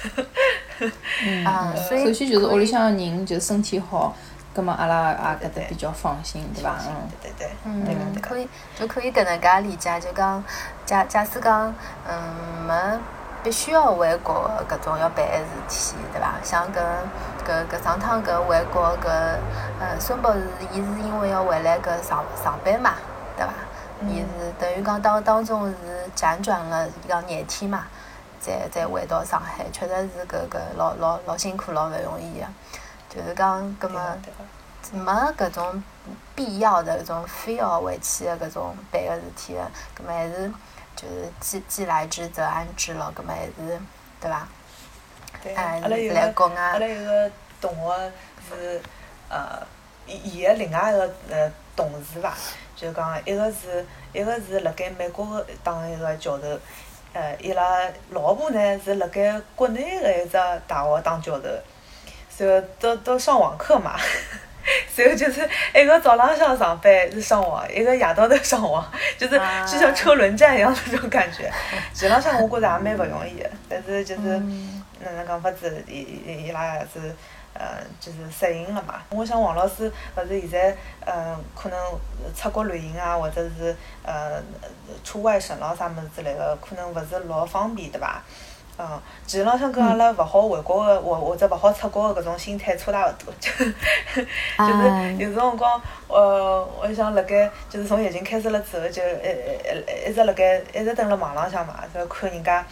[1.23, 1.45] 嗯，
[1.77, 4.17] 首先就是屋里向人就身体好，
[4.55, 6.77] 葛么阿拉也搿搭比较放心，对伐？
[6.89, 7.51] 嗯，对对对。
[7.65, 10.43] 嗯，可以就可以搿能介理解，就讲
[10.87, 11.75] 假假使讲
[12.09, 12.17] 嗯
[12.67, 12.75] 没。
[13.45, 15.37] 必须要回国的搿种要办的
[15.69, 16.35] 事体，对伐？
[16.45, 16.79] 像搿
[17.47, 19.09] 搿搿上趟搿回国搿，
[19.81, 22.95] 呃，孙博士，伊是因为要回来搿上上班嘛，
[23.37, 23.53] 对伐？
[24.07, 25.77] 伊是等于讲当当中是
[26.17, 27.87] 辗转了讲廿天嘛，
[28.41, 32.47] 再再回到上海，确实是搿搿老老老辛苦，老勿容易个。
[33.09, 34.17] 就是讲，搿么
[34.93, 35.83] 没搿种
[36.35, 39.61] 必要的搿种非要回去个搿种办个事体个，
[39.97, 40.53] 搿么还是。
[40.95, 43.53] 就是既既来之则安之咯，搿么还是
[44.21, 44.47] 对伐？
[45.43, 46.21] 对，阿拉有个
[46.55, 48.13] 阿拉有个同学
[48.49, 48.81] 是
[49.29, 49.59] 呃，
[50.07, 52.35] 伊伊个另外一个呃同事伐，
[52.77, 56.45] 就讲一个是一个是辣盖美国个当一个教授，
[57.13, 61.49] 呃，伊拉老婆呢是辣盖国内个一只大学当教授，
[62.39, 63.97] 然后都都上网课嘛，
[64.97, 68.85] 然后就是一个早浪向上班是上网，一个夜到头上网，
[69.19, 71.51] 就是就像车轮战一样那种感觉。
[71.95, 74.41] 前浪向我觉着也蛮勿容易个，但是就是
[75.05, 77.15] 哪能讲法子，伊伊伊拉也是。
[77.55, 79.03] 呃，就是适应了嘛。
[79.11, 81.79] 我想王老师勿是现在，呃，可能
[82.35, 84.43] 出国旅行啊，或者是呃
[85.05, 88.23] 出外省咯啥物事之类个，可能勿是老方便，对伐？
[88.79, 93.35] 嗯，其实浪向跟阿拉勿好回国个，或或者勿好出国个搿种心态差大勿多。
[93.45, 93.53] 就
[94.17, 102.65] 是有辰光，呃，我想辣盖，就是从疫情开始了之后，就一一一直辣盖，一直蹲辣网浪向嘛，就看人家，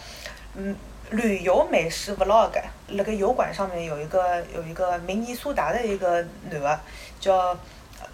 [0.55, 0.75] 嗯。
[1.11, 2.51] 旅游美食 vlog，
[2.87, 6.79] 那个油管上面有一个有一个明尼苏达的一个男的，
[7.19, 7.57] 叫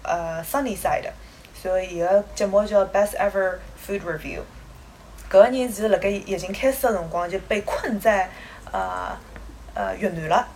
[0.02, 1.10] 呃 Sunnyside，
[1.54, 4.40] 所以伊个节目叫 Best Ever Food Review。
[5.30, 8.30] 搿个人是辣盖疫情开始的辰光就被困在
[8.72, 9.16] 呃
[9.74, 10.48] 呃越南了。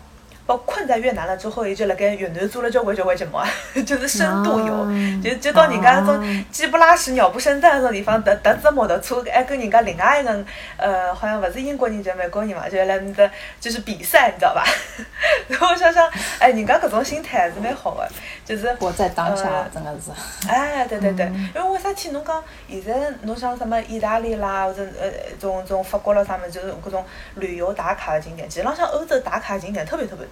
[0.44, 3.38] 被困在越南了之后，伊就辣盖越南做了交关交关节目，
[3.87, 10.44] 就是深度游，就就到人家那种鸡不拉屎、鸟不生蛋那种地方，搭搭只摩托车，还跟人家另外一个
[10.76, 14.64] 呃，好像勿是英国人，就美国人嘛，就辣那搭就是比赛，你知道吧？
[15.46, 18.11] 然后我想想，哎，人家搿种心态还是蛮好的，
[18.44, 20.11] 就是活在当下，真的是。
[20.48, 27.05] 哎，对对对，因为为啥体侬讲现在侬像什么意大利啦，或者呃种种法国啦啥物事，就是搿种
[27.37, 30.26] 旅游打卡的景点，其实浪向欧洲打卡景点特别特别。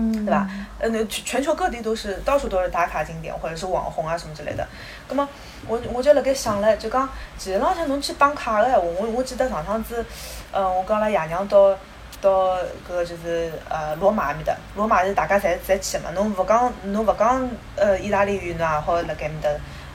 [0.00, 0.48] 嗯，对吧？
[0.78, 4.64] 呃，那全全球各地都是到处都是打卡景点或者是网红啊什么之类的。
[5.08, 5.28] 那么
[5.66, 10.04] 我我就辣盖想唻，就讲其实浪向侬去打卡个闲话，我我记得上趟子，
[10.52, 11.76] 呃，我跟阿拉爷娘到
[12.20, 12.56] 到
[12.88, 16.10] 搿个就是呃罗马埃面搭，罗马是大家侪侪去嘛。
[16.14, 19.50] 侬勿讲侬勿讲呃意大利语，侬也好辣盖埃面搭，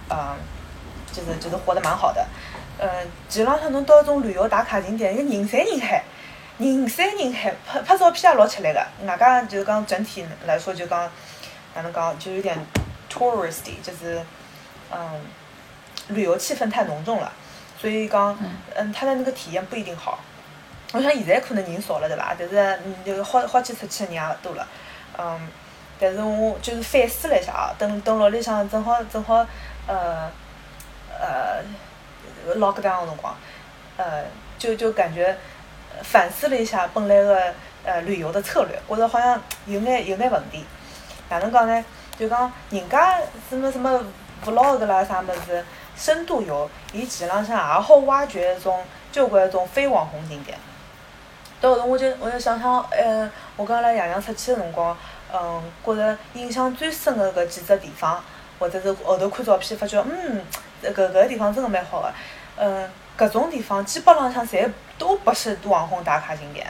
[0.09, 0.35] 呃，
[1.13, 2.25] 就是就是活得蛮好的。
[2.77, 2.89] 呃，
[3.29, 6.03] 其实浪向侬到一种旅游打卡景点，人人山人海。
[6.59, 8.79] 人山人海，拍拍照片也老吃力个。
[9.07, 11.09] 外加就是讲整体来说，就讲
[11.73, 12.55] 哪能讲，就有点
[13.11, 14.21] touristy，就是
[14.91, 15.19] 嗯，
[16.09, 17.31] 旅游气氛太浓重了。
[17.79, 18.37] 所以讲，
[18.75, 20.19] 嗯，他的那个体验不一定好。
[20.91, 22.35] 我想现在可能人少了，对伐？
[22.37, 24.67] 但是嗯，就好好去出去的人也多了。
[25.17, 25.49] 嗯，
[25.99, 29.45] 但是我就是反思了一下啊，等等屋里向正好正好
[29.87, 30.29] 呃
[31.19, 31.63] 呃
[32.57, 33.35] lock down 的辰光，
[33.97, 34.23] 呃，
[34.59, 35.35] 就就感觉。
[36.01, 37.53] 反思了一下本来个
[37.83, 40.65] 呃旅游的策略，觉着好像有眼有眼问题。
[41.29, 41.85] 哪能讲呢？
[42.17, 43.99] 就讲人家什么什么
[44.45, 45.65] vlog 啦啥物事，
[45.97, 50.57] 深度游，伊其浪向也好挖掘一种交关种非网红景点。
[51.59, 54.95] 到后头我就我就想想，呃，我跟阿拉爷娘出去个辰光，
[55.33, 58.23] 嗯，觉着印象最深个搿几只地方，
[58.59, 60.41] 或者是后头看照片发觉，嗯，
[60.83, 62.13] 搿搿个地方真个蛮好个，
[62.57, 62.87] 嗯。
[63.17, 66.67] 搿种地方基本浪向侪都不是网红打卡景点，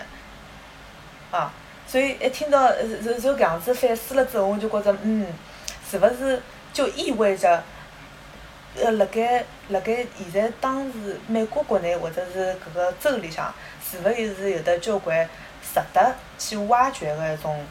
[1.31, 1.51] 啊，
[1.87, 5.27] 所以一听到就就搿样子反思了之后，我就觉着，嗯，
[5.89, 6.41] 是勿是
[6.73, 7.63] 就意味着，
[8.75, 15.27] 呃，辣盖辣盖现在当时美国国内或者是搿个州里向，是勿是有得交关
[15.73, 17.63] 值得去挖掘个一种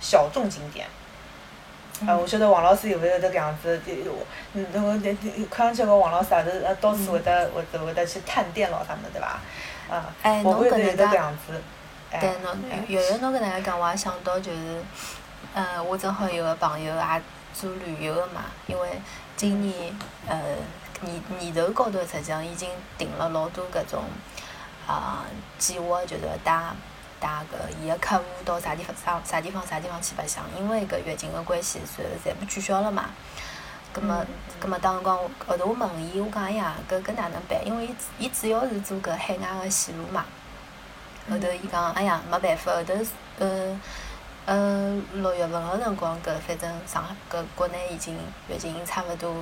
[0.00, 0.86] 小众景点？
[2.04, 3.92] 啊，我晓得王老师有勿有得搿样子，就
[4.52, 9.38] 嗯，那个那看上去搿王老师也是呃，到处会得会得会得去探店咯，啥物事对伐？
[9.88, 10.96] 啊，侬搿能介，
[12.20, 12.56] 对，侬
[12.88, 14.82] 月月侬搿能介讲，我也想到就是，
[15.54, 17.22] 呃，我正好有个朋友也
[17.54, 18.88] 做旅游个嘛，因为
[19.36, 19.96] 今年
[20.28, 20.38] 呃
[21.00, 24.02] 年年头高头实际上已经定了老多搿种
[24.86, 25.24] 啊
[25.58, 26.52] 计划，就是带。
[27.26, 33.10] 带个伊个客户到啥地方啥啥地方啥地方去白相，因为搿疫情个关系，所以全部取消了嘛。
[33.92, 34.24] 葛末，
[34.60, 37.66] 葛末当辰光后头我问伊，我讲哎呀，搿搿哪能办？
[37.66, 40.24] 因为伊伊主要是做搿海外个线路嘛。
[41.28, 42.94] 后头伊讲，哎呀，没办法，后头
[43.40, 43.80] 呃
[44.44, 48.16] 呃六月份个辰光，搿反正上海搿国内已经
[48.48, 49.34] 疫情差勿多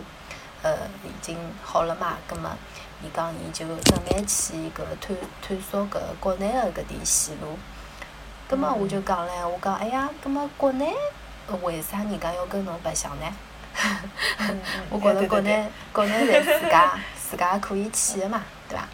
[0.63, 2.51] 呃已经好了嘛，葛末。
[3.03, 7.59] 伊讲，伊就准备去搿探探索搿国内个搿点线路。
[8.49, 10.93] 葛末我就讲唻，我讲，哎呀，葛末国内
[11.63, 13.27] 为啥人家要跟侬白相呢？
[14.91, 18.85] 我 觉着国内国内侪自家自家可以去个嘛，对伐？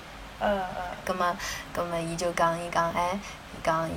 [0.41, 0.83] 嗯嗯。
[1.05, 1.37] 葛末
[1.73, 3.19] 葛末伊就讲，伊讲，哎，
[3.53, 3.93] 伊讲，伊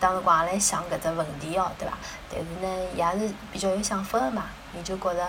[0.00, 1.96] 当时光也来想搿只问题哦，对伐？
[2.30, 4.44] 但是呢，伊也是比较有想法个嘛，
[4.76, 5.26] 伊就觉着。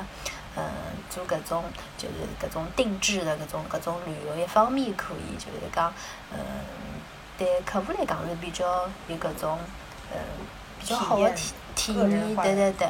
[0.60, 0.66] 嗯，
[1.08, 1.64] 做搿种
[2.00, 5.94] 就是搿种定制的搿种搿种旅游，一方面可以就是讲，
[6.34, 6.40] 嗯，
[7.38, 9.58] 对客户来讲是比较有搿种，
[10.12, 10.18] 嗯，
[10.80, 12.88] 比较好的体体验，对对对。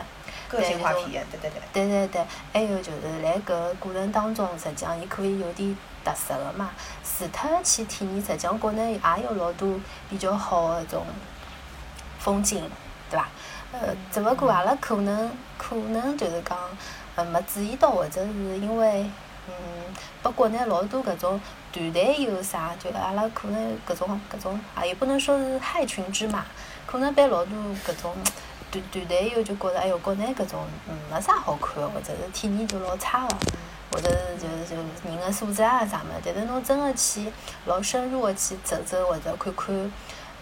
[0.50, 1.62] 个性化体验，对对对。
[1.74, 6.70] 对对对，还有就是辣搿个过程当中，实际上伊可以有点特色个嘛。
[7.04, 9.78] 除脱去体验，实际上国内也有老多
[10.10, 11.06] 比较好个种
[12.18, 12.64] 风景，
[13.10, 13.28] 对伐？
[13.74, 16.58] 呃，只勿过阿拉可能可能就是讲，
[17.18, 19.06] 呃，没注意到，或者是因为，
[19.50, 19.54] 嗯，
[20.24, 21.42] 拨国内老多搿种
[21.78, 26.46] 团队有啥，就阿拉可能搿种搿种啊，也不能说是害群之马，
[26.86, 28.16] 可能被老多搿种
[28.72, 33.36] 团团队友就觉着，哎哟，国内搿种嗯没啥好看，或者是体验就老差个，
[33.92, 34.76] 或者是就是就
[35.10, 37.32] 人个素质啊啥么，但是侬真个去
[37.66, 39.92] 老深入个去走走或者看看。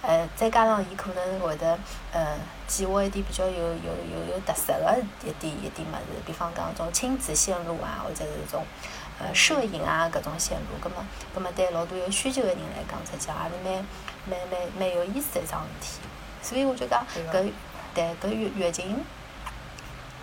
[0.08, 1.76] 呃，再加上伊可能会得
[2.12, 8.64] 呃，计划一点比较有有有有特色个一点一点物事，比方讲种亲子线路啊，或者是种
[9.20, 13.86] 呃摄影啊搿种线路，葛末葛末对老多有需求的人来讲，实际也是蛮
[14.26, 16.00] 蛮蛮蛮有意思的一桩事体。
[16.42, 17.52] 所以我就讲搿
[17.94, 19.04] 对搿月月景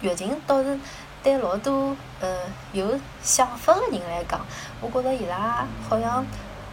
[0.01, 0.79] 月景倒是
[1.23, 2.37] 对老多呃
[2.73, 4.41] 有想法个人来讲，
[4.81, 6.25] 我觉着伊拉好像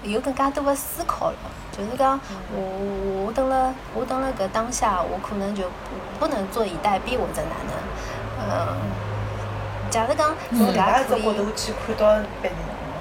[0.03, 1.37] 有更加多个思考了。
[1.71, 2.19] 就是讲，
[2.51, 5.63] 我我等了，我等了搿当下，我可能就
[6.19, 7.73] 不能坐以待毙或者哪能，
[8.49, 8.77] 嗯，
[9.89, 12.51] 假如讲从另外一只角度去看到别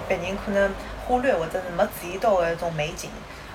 [0.08, 0.72] 别人可能
[1.06, 3.10] 忽略或者是没注意到的一种美景，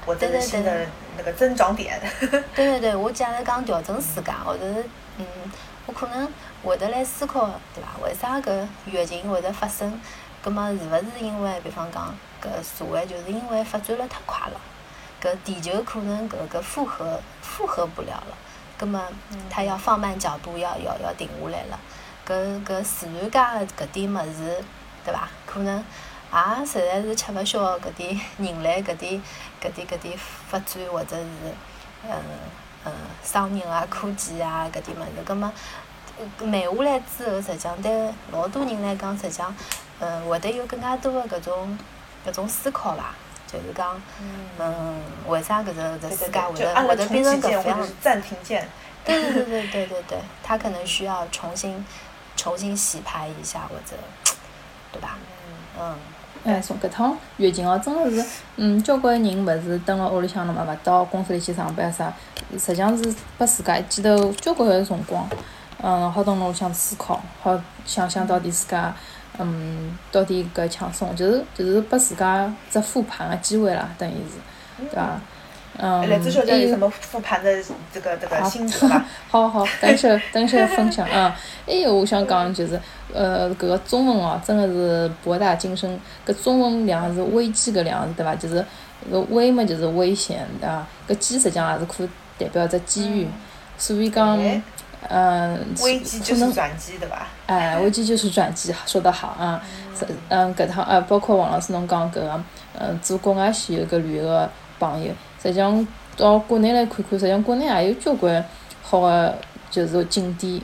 [0.06, 0.86] 或者是新的
[1.18, 2.00] 那个增长点。
[2.56, 4.86] 对对对，我假如讲调整自家，或者是
[5.18, 5.26] 嗯，
[5.88, 6.28] 我可能
[6.64, 8.06] 会得来思考，对伐？
[8.06, 10.00] 为啥搿疫情会得发生？
[10.44, 14.62] 葛末是勿是因为，比方讲搿社会就是因为发展了太快了？
[15.22, 18.38] 搿地球可能搿个负荷负荷不了了，
[18.78, 19.02] 葛末
[19.50, 21.80] 它要放慢脚步，要要要停下来了。
[22.28, 24.64] 搿搿自然界个搿点物事，
[25.04, 25.28] 对伐？
[25.46, 25.78] 可能
[26.34, 29.22] 也实在是吃勿消搿点人类搿点
[29.62, 30.18] 搿点搿点
[30.50, 31.24] 发展，或者是
[32.10, 32.12] 嗯
[32.86, 32.92] 嗯
[33.24, 35.10] 商业啊、科技啊搿点物事。
[35.26, 35.52] 葛末
[36.42, 39.56] 慢下来之后，实际上对老多人来讲，实际上
[40.00, 41.78] 嗯会得有更加多个搿种
[42.26, 43.14] 搿种思考伐？
[43.46, 44.02] 就是讲，
[44.60, 47.94] 嗯，为啥搿个搿世界会得会得变成搿副样子？
[48.02, 48.68] 暂停键。
[49.06, 51.86] 对对对对对对对，他可能需要重新
[52.44, 53.96] 重新洗牌一下，或者，
[54.92, 55.18] 对吧？
[55.80, 55.96] 嗯。
[56.44, 58.26] 哎，从搿趟疫情哦，真个是，
[58.58, 62.12] 嗯，交关人勿是蹲辣屋里向了嘛，勿到公司里去上班啥，
[62.52, 65.26] 实际上是拨自家一记头交关个辰光，
[65.82, 68.94] 嗯，好蹲辣屋里向思考，好想想到底自家。
[69.40, 75.14] 嗯，到底搿抢送，就是就是拨自家只复盘个机会啦，等于是，对伐？
[75.14, 75.22] 嗯，
[75.80, 77.52] 来，朱小姐有什么复盘的
[77.94, 79.06] 这个这个心得伐？
[79.30, 81.36] 好好，等下等下分享啊！
[81.66, 82.80] 还有我想讲就是，
[83.14, 86.00] 呃，搿个中文哦，真的是博大精深。
[86.26, 88.36] 搿中文两个字，危机搿两个字，对伐？
[88.36, 88.64] 就是
[89.12, 90.86] 搿危嘛，就是危险，对伐？
[91.08, 92.08] 搿机实际上也是可
[92.38, 93.28] 代表只机遇，
[93.78, 94.40] 所以讲。
[95.10, 97.28] 嗯，危机就是转机，对吧？
[97.46, 99.62] 哎，危机就是转机，说得好啊！
[100.30, 102.44] 嗯，搿趟呃，包括王老师侬讲搿个，
[102.80, 105.12] 嗯，做国外线游搿旅游个朋友，
[105.44, 105.86] 实际上
[106.18, 108.44] 到国内来看看，实际上国内也有交关
[108.82, 109.36] 好个，
[109.70, 110.60] 就是景点，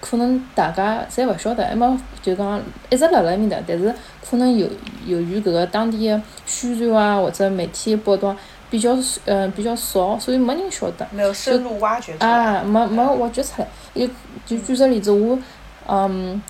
[0.00, 3.94] 可能大家侪勿晓得，还没就讲一直辣辣埃面搭，但是
[4.28, 4.68] 可能由
[5.06, 8.36] 由于搿个当地个宣传啊，或者媒体报道。
[8.70, 11.06] 比较嗯比较少，所以没人晓得。
[11.12, 12.28] 没有深入挖掘出来。
[12.28, 13.68] 啊，没没挖掘出来。
[13.94, 14.04] 就
[14.44, 15.38] 就举个例子，我
[15.86, 16.42] 嗯，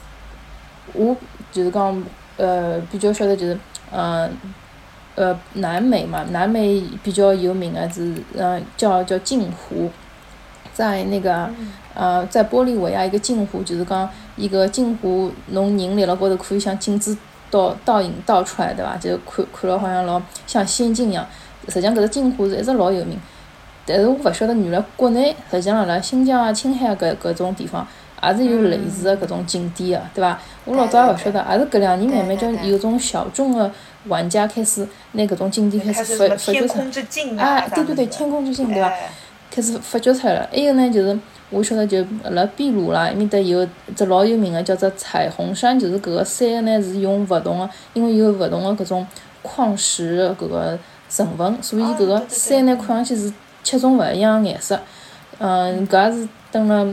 [0.94, 1.14] 我
[1.53, 2.03] 就是讲
[2.38, 3.59] 呃比较晓得就是
[3.92, 4.31] 嗯
[5.14, 9.90] 呃南美嘛，南美比较有名的是呃叫叫镜湖，
[10.72, 11.48] 在那个
[11.94, 17.16] 呃在玻利维亚一个镜湖，就是讲一个镜湖，侬人立辣高头可以像镜子
[17.50, 18.96] 倒倒影倒出来，对伐？
[18.96, 21.24] 就看看了好像老像仙境一样。
[21.68, 23.18] 实际上，搿只镜湖是一直老有名，
[23.87, 27.87] 但是我勿晓得原来国内实际上辣辣新疆啊、青海搿搿种地方
[28.28, 30.38] 也是有类似的搿种景点的，对伐？
[30.64, 33.70] 我老早也勿晓得，也是搿两年慢慢叫有种小众的
[34.06, 37.44] 玩家开始拿搿种景点开始发发掘出来。
[37.44, 38.92] 啊，对对对，天空之镜，对伐？
[39.50, 40.48] 开始发掘出来了。
[40.50, 41.18] 还有呢，就是
[41.50, 49.06] 我晓得就辣秘鲁啦，埃面搭有只老有名的叫做彩虹山，就是搿个山呢是用勿同的，因为有勿同的搿种
[49.42, 50.78] 矿石搿个。
[51.06, 53.32] 成分，所以搿个山呢看上去是
[53.62, 54.80] 七种勿一样个颜色。
[55.38, 56.84] 嗯，搿也是蹲辣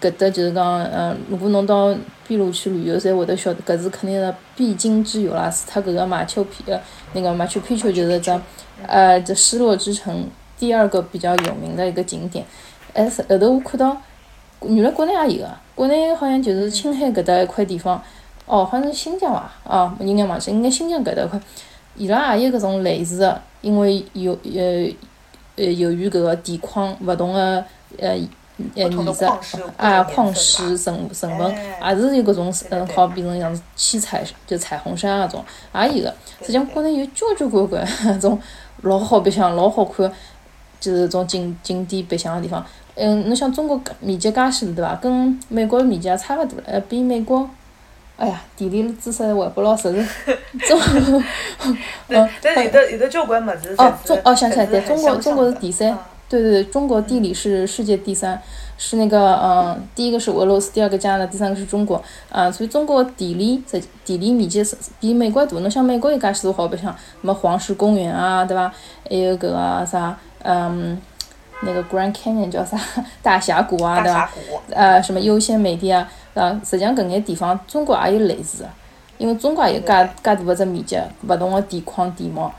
[0.00, 1.94] 搿搭，就是讲，嗯，如果侬到
[2.26, 5.50] 秘鲁去旅游，侪会得晓得，搿是肯定是必经之游啦。
[5.50, 6.80] 除脱搿个马丘皮，呃
[7.14, 8.30] 那个马丘皮丘就是只，
[8.86, 12.44] 呃，这失落之城第二个比较有名的一个景点。
[12.94, 13.96] 哎，是后头我看到，
[14.62, 18.02] 原来国内也有个，国内好像就是青海搿搭一块地方，
[18.46, 19.50] 哦，好像是新疆伐？
[19.64, 21.40] 哦，应该忘记，应该新疆搿搭块，
[21.96, 23.40] 伊拉也有搿种类似个。
[23.60, 24.88] 因为由呃
[25.56, 27.64] 呃由于搿个地矿勿同个
[27.98, 28.16] 呃
[28.74, 29.14] 艺术
[29.76, 35.44] 啊，矿石成成分，也是有搿种嗯，好比成像七彩就彩虹山那种，
[35.74, 36.14] 也有个。
[36.40, 38.40] 实际上国内有交交关关那种
[38.82, 40.10] 老好白相、老好看，
[40.80, 42.64] 就是种景景点白相个地方。
[42.94, 44.94] 嗯，侬想中国面积介许大，对伐？
[44.96, 47.48] 跟美国面积也差勿多，呃，比美国，
[48.16, 50.38] 哎呀，地理知识还不老实是。
[50.66, 50.80] 中，
[52.08, 55.96] 嗯，但有的有的交关物事哦，中哦，想起来，对，中国中国是第三，
[56.28, 58.40] 对对对，中国地理是世界第三，
[58.76, 65.58] 是那个嗯，第一个是俄罗斯，第二个加拿大，第三个是中国，啊，所以中国地理在地理面积是比美国大。
[65.58, 68.72] 侬像美国有介许多好白相，什么黄石公园啊，对伐？
[69.08, 71.00] 还有搿个啥，嗯。
[71.60, 72.78] 那个 Grand Canyon 叫啥？
[73.20, 74.30] 大峡谷啊，对伐？
[74.70, 76.08] 呃，什么优先美地啊？
[76.34, 78.70] 啊，实际上搿眼地方中国也有类似的，
[79.18, 82.54] 因为中国也有介介大个只面积，勿同个地况地貌，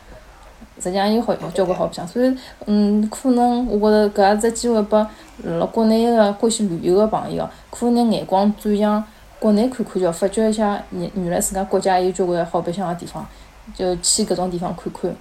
[0.79, 2.07] 实际上有好交关好白相。
[2.07, 5.07] 所以，嗯，可能我觉着搿也只机会拨
[5.43, 9.03] 辣国内个欢喜旅游个朋友，可能眼光转向
[9.39, 13.25] 国内看看，叫发掘一下原原来自家国家有交关好白相个地方，
[13.75, 15.15] 就去搿种地方看看。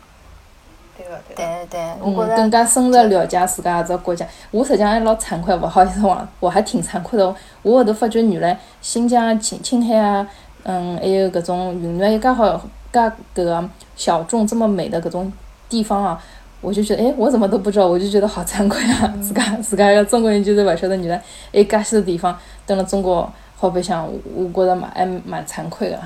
[0.97, 4.27] 对对对，嗯，更加深入了解自家只国家。
[4.51, 7.35] 我实际上还老惭愧，勿好意思往，我还挺惭愧的。
[7.62, 10.29] 我后头发觉原来新疆、青青海啊，
[10.64, 12.61] 嗯，还有搿种云南有介好、
[12.92, 12.99] 介
[13.33, 15.33] 搿个小众这么美的搿种
[15.68, 16.22] 地方啊，
[16.61, 19.14] 我就觉得，哎，我怎么都不知道，我就觉得好惭愧啊！
[19.22, 21.16] 自家自家一个中国人，就是勿晓得原来
[21.52, 25.98] 还有介许多地方，蹲了中国好白相，我觉着蛮还蛮惭愧个。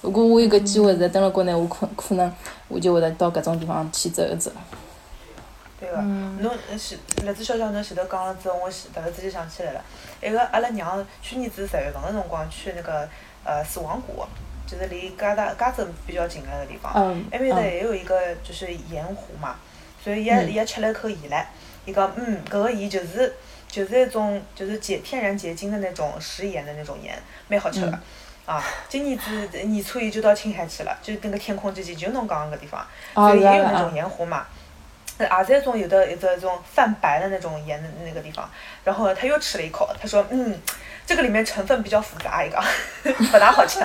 [0.00, 2.32] 如果我有个机会在蹲了国内，我可可能
[2.68, 4.50] 我就会得到搿种地方去走一走。
[5.80, 9.80] 对个，侬前栗子小小侬前头讲了之后，我突然之间想起来了，
[10.22, 13.08] 一个阿拉娘去年子十月份个辰光去那个
[13.44, 14.24] 呃死亡谷，
[14.70, 16.92] 就是离加大加州比较近个个地方，
[17.32, 19.56] 埃面搭也有一个就是盐湖嘛，
[20.04, 21.44] 所以伊也伊也吃了一口盐唻，
[21.86, 23.34] 伊讲嗯，搿个盐就是
[23.66, 27.98] 就是一种就是结天然结晶的那种食盐的那种盐，蛮好吃个。
[28.44, 34.46] 啊，今年子年初一就到青海去了，就那个天空之境，就侬讲个地方，所以也有那种盐湖嘛，
[35.18, 38.48] 也是一种有的有的种泛白的那种盐的那个地方。
[38.84, 40.58] 然后他又吃了一口，他说：“嗯，
[41.08, 42.62] 这个里面成分比较复杂，一个
[43.32, 43.80] 不大好吃。”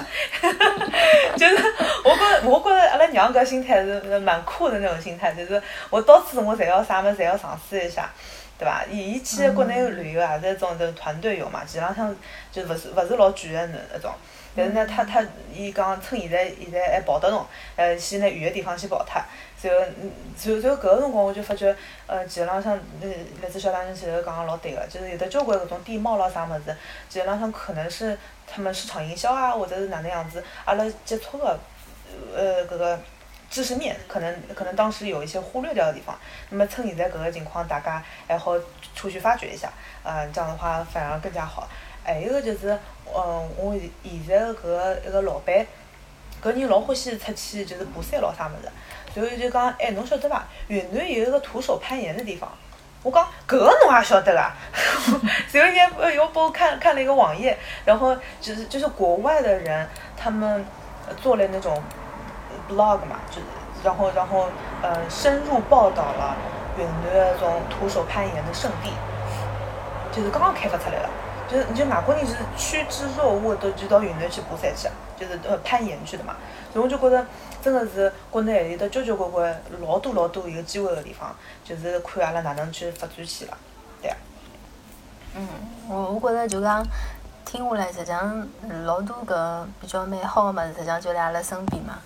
[1.38, 1.56] 就是
[2.04, 8.12] 我觉我觉着阿拉娘搿心态是蛮酷的那种心态，就是我到处我侪要啥么侪要尝试一下，
[8.60, 8.84] 对伐？
[8.92, 12.14] 伊伊去国内旅游也是一种就团队游嘛，基本上
[12.52, 14.14] 就勿是勿是老贵的那那种。
[14.56, 17.46] 但是呢，他他伊讲趁现在现在还跑得动，
[17.78, 19.22] 呃，先在远个地方先跑脱。
[19.64, 20.12] 然后，嗯，
[20.44, 21.76] 然后然后搿个辰光我就发觉，
[22.08, 23.08] 呃，其实浪向，呃，
[23.42, 26.76] 栗子小大人前头讲个老对个，就是有的交关搿种地貌咾啥物事，
[27.10, 31.58] 其实浪向可能是他们市场营销啊，或者是哪能样子，阿拉接触个，
[32.36, 33.00] 呃，搿个
[33.50, 36.18] 知识面，可能可能当时有一些忽略掉的地方。
[36.50, 38.54] 那么趁现在搿个情况，大家还好
[38.96, 39.72] 出去发掘一下，
[40.04, 41.68] 呃，这样的话反而更加好。
[42.04, 42.78] 还有个就是，
[43.16, 43.74] 嗯，我
[44.04, 45.66] 现在个搿个一个老板，
[46.44, 48.70] 搿人老欢喜出去就是爬山咾啥物事，
[49.16, 50.44] 然后就讲，哎，侬晓得伐？
[50.68, 52.50] 云南有一个徒手攀岩的地方。
[53.04, 54.56] 我讲搿个侬也晓得啊？
[55.52, 60.66] 然后人家又帮我看看了一个网页，然后就是就是国外的人，他们
[61.22, 61.82] 做了那种
[62.70, 63.42] blog 嘛，就
[63.84, 64.48] 然后然后
[64.82, 66.38] 呃深入报道了
[66.78, 68.90] 云南那种徒手攀岩的圣地，
[70.16, 71.10] 就是刚刚开发出来了。
[71.46, 74.88] 就是就外国人是趋之若鹜，都就到云南去爬山去，
[75.20, 76.38] 就是呃攀岩去的嘛。
[76.72, 77.24] 所以我就觉得，
[77.64, 83.58] 真个是国内还有得交交关关老多老多有机会个地方，就是看阿拉哪能去发展去了，
[84.02, 84.18] 对啊。
[85.36, 85.48] 嗯，
[85.88, 86.86] 我我觉着就讲
[87.46, 88.48] 听下来，实际上
[88.84, 92.00] 老多个比较美好个物事，实际上就辣阿拉身边嘛。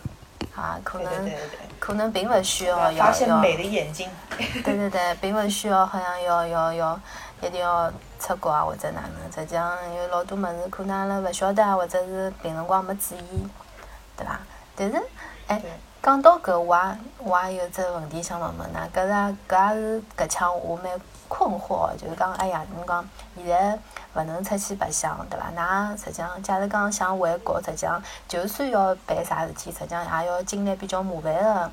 [0.55, 1.31] 啊，可能
[1.79, 3.37] 可能并勿需要要要。
[3.39, 4.09] 美的眼睛。
[4.63, 6.99] 对对对，并勿需要好像要要要
[7.41, 7.91] 一定要。
[8.19, 9.31] 出国啊，或者哪能？
[9.31, 13.47] 实际上有老多物事，可能阿拉勿晓得，或者是平辰光没注意，
[14.17, 14.39] 对伐？
[14.75, 14.99] 但是，
[15.47, 15.61] 哎，
[16.03, 20.85] 讲到搿，我也我也有只问题想问问㑚，搿是搿也是搿腔我蛮
[21.27, 23.79] 困惑就是讲，哎呀，侬讲现在
[24.13, 25.51] 勿能出去白相，对伐？
[25.55, 31.71] 㑚实际上，假如讲想回国，实际上就算要办啥事体，实际上也要经历比较麻烦个。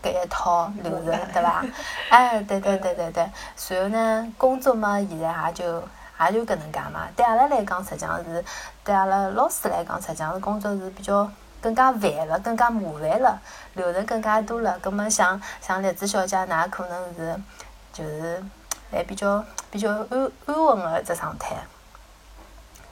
[0.00, 1.64] 搿一套流程，对伐？
[2.08, 3.28] 哎，对对对对对。
[3.56, 5.82] 随后呢，工作嘛，现在也就
[6.20, 7.08] 也就搿能介嘛。
[7.16, 8.44] 对阿拉来讲，实际上是
[8.84, 11.28] 对阿拉老师来讲，实际上是工作是比较
[11.60, 13.40] 更加烦了，更加麻烦了，
[13.74, 14.78] 流程更加多了。
[14.80, 17.40] 葛末像像栗子小姐，㑚可能是
[17.92, 18.42] 就是
[18.90, 20.06] 还比较比较安
[20.46, 21.56] 安稳个一只状态，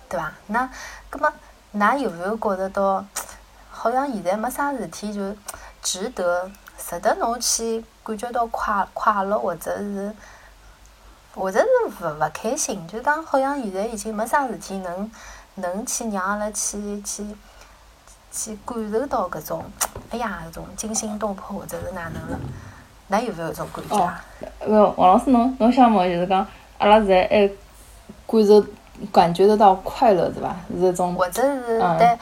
[0.08, 0.32] 对伐？
[0.46, 0.68] 那
[1.10, 1.32] 葛末
[1.74, 3.04] 㑚有没有觉着到，
[3.70, 5.36] 好像现在没啥事体就
[5.82, 6.50] 值得？
[6.78, 10.14] 值得侬去感觉到快快乐，或者是
[11.34, 15.10] 或者是勿勿开心，就讲好像现在已经没啥事体能
[15.54, 17.26] 能去让阿拉去去
[18.36, 19.64] 去感受到搿种，
[20.10, 22.38] 哎呀，搿种惊心动魄，或者是哪能了？
[23.10, 24.24] 㑚有勿有搿种感觉啊？
[24.60, 26.46] 呃，王老师，侬侬想问就是讲，
[26.78, 27.48] 阿拉现在还
[28.26, 28.64] 感受
[29.10, 30.54] 感觉得到快乐对伐？
[30.78, 32.18] 是种或者是对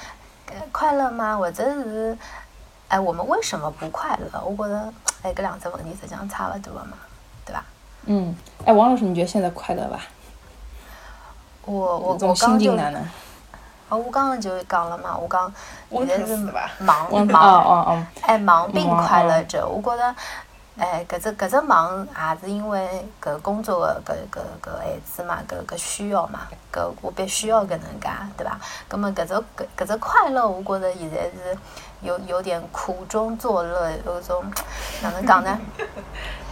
[0.70, 1.36] 快乐吗？
[1.36, 2.16] 或者是
[2.88, 4.40] 哎，我们为什么不快乐？
[4.44, 4.92] 我觉着
[5.22, 6.96] 哎，搿两只问题实际上差勿多个嘛，
[7.44, 7.64] 对伐？
[8.06, 10.00] 嗯，哎，王老师，你觉得现在快乐吧？
[11.66, 12.76] 我我我刚刚就，
[13.88, 15.52] 哦，我刚刚就讲了嘛，我讲
[15.90, 19.66] 现在是忙忙忙，哎，忙并快乐着。
[19.66, 20.14] 我觉得，
[20.78, 26.40] 哎，搿只搿只忙也是因为搿工作个搿搿搿孩子嘛，搿搿需要嘛，
[26.72, 28.58] 搿我必须要搿能介，对伐？
[28.88, 31.56] 葛末搿只搿搿只快乐，我觉着现在是
[32.00, 34.44] 有有点苦中作乐，有种
[35.02, 35.58] 哪能讲呢？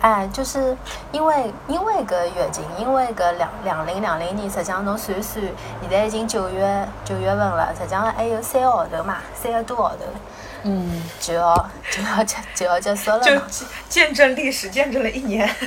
[0.00, 0.76] 哎，就是
[1.10, 5.44] 因为因为搿疫情，因为搿两两零两零年，实际上侬算算，
[5.80, 10.04] 现在已经九月九月份了，实际上还有三个号头嘛，三个多号头，
[10.64, 11.54] 嗯，就要
[11.90, 13.42] 就要结就要结束了嘛。
[13.50, 15.48] 就见证历史，见证了一年。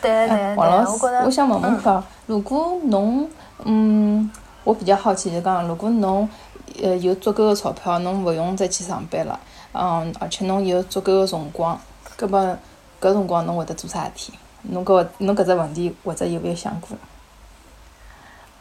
[0.00, 1.24] 对对对，我觉得。
[1.24, 3.28] 我想问问看，如果侬，
[3.64, 4.30] 嗯，
[4.62, 6.28] 我比较好奇，就讲，如果侬，
[6.82, 9.38] 呃，有足够的钞票，侬勿用再去上班了。
[9.72, 11.78] 嗯，而且侬有足够个辰光，
[12.18, 12.58] 搿么
[13.00, 14.32] 搿辰光侬会得做啥事体？
[14.62, 16.96] 侬搿侬搿只问题或者有没有想过？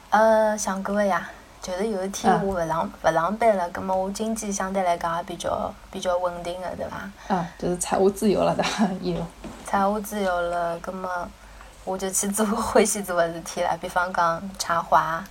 [0.10, 1.30] 呃，想过个呀，
[1.62, 7.10] 就是有一天我勿上勿上班了，葛么我经济相对来讲也比较比较稳定个，对伐？
[7.30, 8.88] 嗯，就是财务自由了，对伐？
[9.02, 9.16] 有。
[9.66, 11.10] 财务自由了，葛么
[11.84, 15.24] 我就去做欢喜做个事体了，比方讲插花。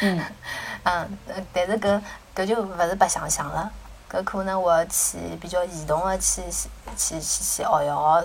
[0.00, 0.22] 嗯。
[0.84, 1.18] 嗯，
[1.52, 2.00] 但是搿
[2.34, 3.70] 搿就勿是白相相了。
[4.10, 8.20] 搿可能我要去比较移动的去去去去学校，然后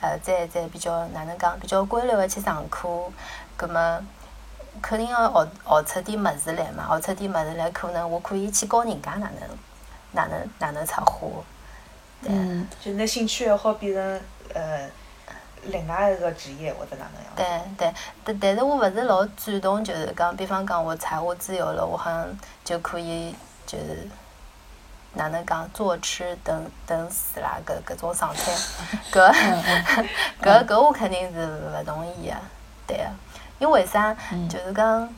[0.00, 2.88] 呃再再比较哪能讲比较规律的去上课，
[3.56, 4.00] 葛么
[4.80, 9.58] 肯定要学学出点物事来嘛，学出点物事来，可能我可以去教人家哪能
[10.12, 11.26] 哪能哪能插花。
[12.22, 14.20] 嗯，就拿兴趣爱好变成
[14.54, 14.88] 呃
[15.64, 17.64] 另外一个职业或者哪能样？
[17.76, 22.28] 对对，但但是我勿是老主动，就是讲，比方讲我财务自由了，我好像
[22.64, 23.34] 就可以
[23.66, 24.08] 就是。
[25.16, 27.58] 哪能讲坐吃等等死啦？
[27.66, 28.52] 搿搿种状态，
[29.10, 29.34] 搿
[30.42, 32.34] 搿搿我肯定是勿同意个，
[32.86, 33.04] 对个，
[33.58, 34.14] 因为啥？
[34.48, 35.08] 就是讲，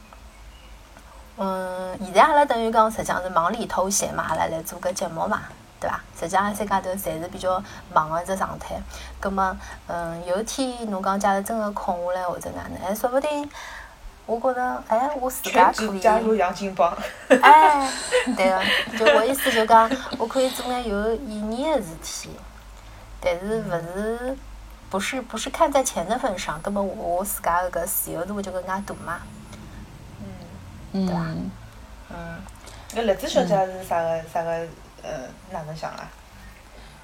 [1.36, 5.42] 嗯，现在阿拉等于讲实际上是忙里偷闲嘛，阿拉来做个节目嘛，
[5.80, 6.00] 对伐？
[6.18, 8.80] 实际上三家头侪是比较忙个只状态。
[9.20, 9.56] 葛末，
[9.88, 13.50] 嗯，有一天侬讲假如真个空下来或者哪能，还说勿定。
[14.28, 16.94] 我觉着，哎，我自家可以加入杨金帮。
[17.40, 17.90] 哎，
[18.36, 22.28] 对个，就我意思就讲，我可以做眼有意义个事体，
[23.22, 24.36] 但是勿是，
[24.90, 29.18] 不是不是看在钱的份上，葛末我我自家个自由度就更加大嘛。
[30.92, 31.06] 嗯。
[31.06, 31.20] 对伐？
[32.10, 32.16] 嗯。
[32.96, 34.50] 那栗子小姐是啥个啥个
[35.02, 35.08] 呃
[35.50, 36.06] 哪能想啊？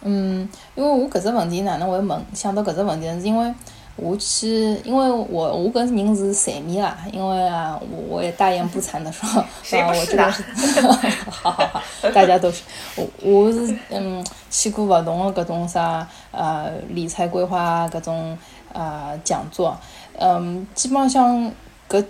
[0.03, 3.55] 嗯，因为我搿只问题哪能会问想到搿只问题，是因为。
[3.97, 4.49] 我去，
[4.85, 9.47] 因为我我跟人是财迷啦，因为啊，我我也大言不惭的说， 啊，
[9.89, 10.33] 我真的？
[10.33, 10.43] 是，
[11.31, 11.83] 好好好，
[12.13, 12.63] 大家都是，
[12.97, 18.37] 我我是嗯去过勿同的搿种啥呃理财规划搿种
[18.73, 19.77] 呃讲座，
[20.19, 21.53] 嗯，基本上
[21.89, 22.05] 搿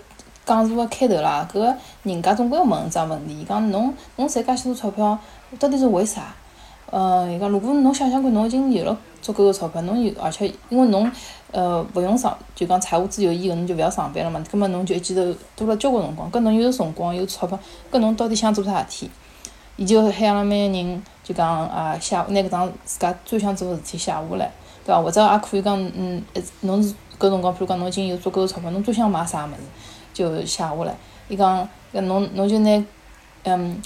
[0.46, 5.18] 讲座的开头啦，搿人家总归要问一桩问题，伊讲侬侬赚介许多钞票，
[5.58, 6.34] 到底是为啥？
[6.94, 11.10] 呃，伊讲如果侬想想看，侬已经有了足够的钞票，侬有而且因为侬。
[11.56, 14.42] 呃，勿用上，就讲财务自由以后，侬就勿要上班了嘛。
[14.50, 15.22] 葛末侬就一记头
[15.54, 17.56] 多了交关辰光，搿侬有辰光有钞票，
[17.92, 19.10] 搿侬到底想做啥事体？
[19.76, 24.50] 伊就喊阿拉每个人就讲啊，写拿搿张自家最想做个事体写下来，
[24.84, 25.00] 对伐？
[25.00, 26.20] 或者也可以讲，嗯，
[26.62, 29.56] 侬是搿辰光，比如讲侬已经有足够个钞票，侬最想买啥物事，
[30.12, 30.92] 就写下来。
[31.28, 32.84] 伊讲，搿侬侬就拿，
[33.44, 33.80] 嗯，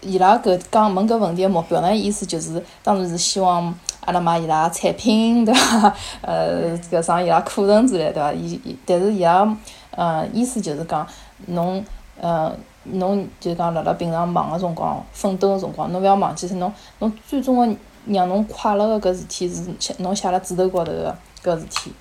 [0.00, 3.74] 伊拉搿讲问搿问题个目标呢，意思就是当然是希望。
[4.00, 5.94] 阿拉买伊拉产品，对伐？
[6.22, 8.32] 呃，搿上伊拉课程之类，对伐？
[8.32, 9.46] 伊伊，但是伊拉，
[9.90, 11.06] 呃，意思就是讲，
[11.48, 11.84] 侬，
[12.18, 12.50] 呃，
[12.84, 17.76] 侬就讲辣辣平常忙个辰光、奋斗个辰光，侬勿要忘记，是侬，侬最终个
[18.06, 21.14] 让侬快乐个搿事体是写侬写辣纸头高头个
[21.44, 21.92] 搿事体。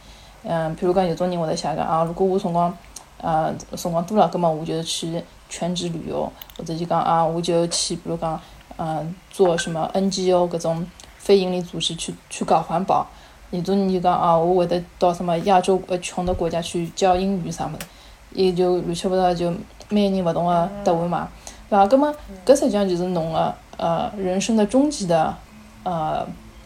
[0.43, 2.73] 嗯，譬如讲有种人会得写个啊，如果我辰光，
[3.17, 8.39] 呃，辰光多了，葛末我就去全职旅游，或者就讲啊，我就去，比如讲，
[8.77, 10.85] 嗯，做什么 NGO 搿种。
[11.19, 13.05] 非营利组织去去搞环保，
[13.51, 17.85] 有种人就讲啊，我会得到什么亚洲呃穷的国家去教英语啥么的，
[18.31, 19.53] 也就乱七八糟就
[19.89, 21.27] 每个人勿同的答案嘛，
[21.69, 21.85] 对伐？
[21.85, 22.13] 葛么
[22.45, 25.35] 搿实际上就是侬个呃人生的终极的
[25.83, 26.25] 呃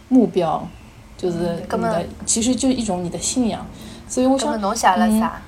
[0.10, 0.64] 目标，
[1.18, 1.38] 就是
[1.72, 3.66] 你的，其实就是一种你的信仰。
[4.08, 5.42] 所以我想，那么侬写了嗯啥？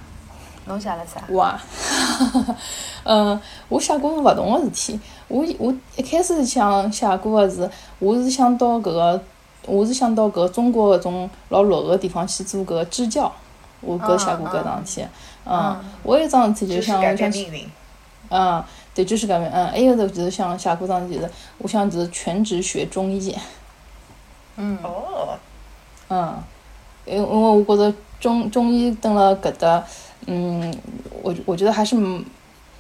[0.66, 1.22] 侬写了啥？
[1.30, 1.62] 我啊，
[3.04, 3.40] 嗯，
[3.70, 5.00] 我写过勿同个事体。
[5.28, 9.22] 我我一开始想写过个是，我是想到搿个，
[9.66, 13.32] 我是想到搿个中国搿种老落后个地方去做搿个支教。
[13.82, 15.08] 我搿写过搿桩事体。
[15.46, 17.70] 嗯，我有一桩事体就想想变命运。
[18.30, 18.64] 嗯，
[18.96, 19.52] 对，就是改变。
[19.52, 23.36] 嗯，还有个就是想写过桩事体是，我想就是全职学中医。
[24.56, 25.36] 嗯哦，
[26.10, 26.36] 嗯，
[27.06, 29.84] 因为因为我觉得中中医蹲辣搿搭，
[30.28, 30.74] 嗯，
[31.22, 31.96] 我我觉得还是，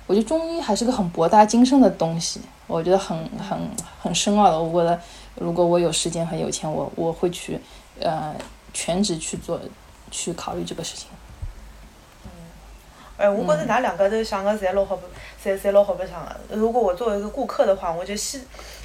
[0.08, 3.58] 我觉得中医还是个很博大精深的东西，我觉得很很
[4.02, 4.60] 很深奥的。
[4.62, 5.00] 我觉得
[5.36, 7.60] 如果我有时间很有钱，我我会去
[8.00, 8.36] 呃
[8.74, 9.60] 全职去做，
[10.12, 11.08] 去考虑这个事情。
[12.26, 12.30] 嗯
[13.16, 15.04] 哎，我觉着㑚两个都想个侪老好白，
[15.44, 16.56] 侪侪老好白相个。
[16.56, 18.42] 如果我作为一个顾客的话，我就先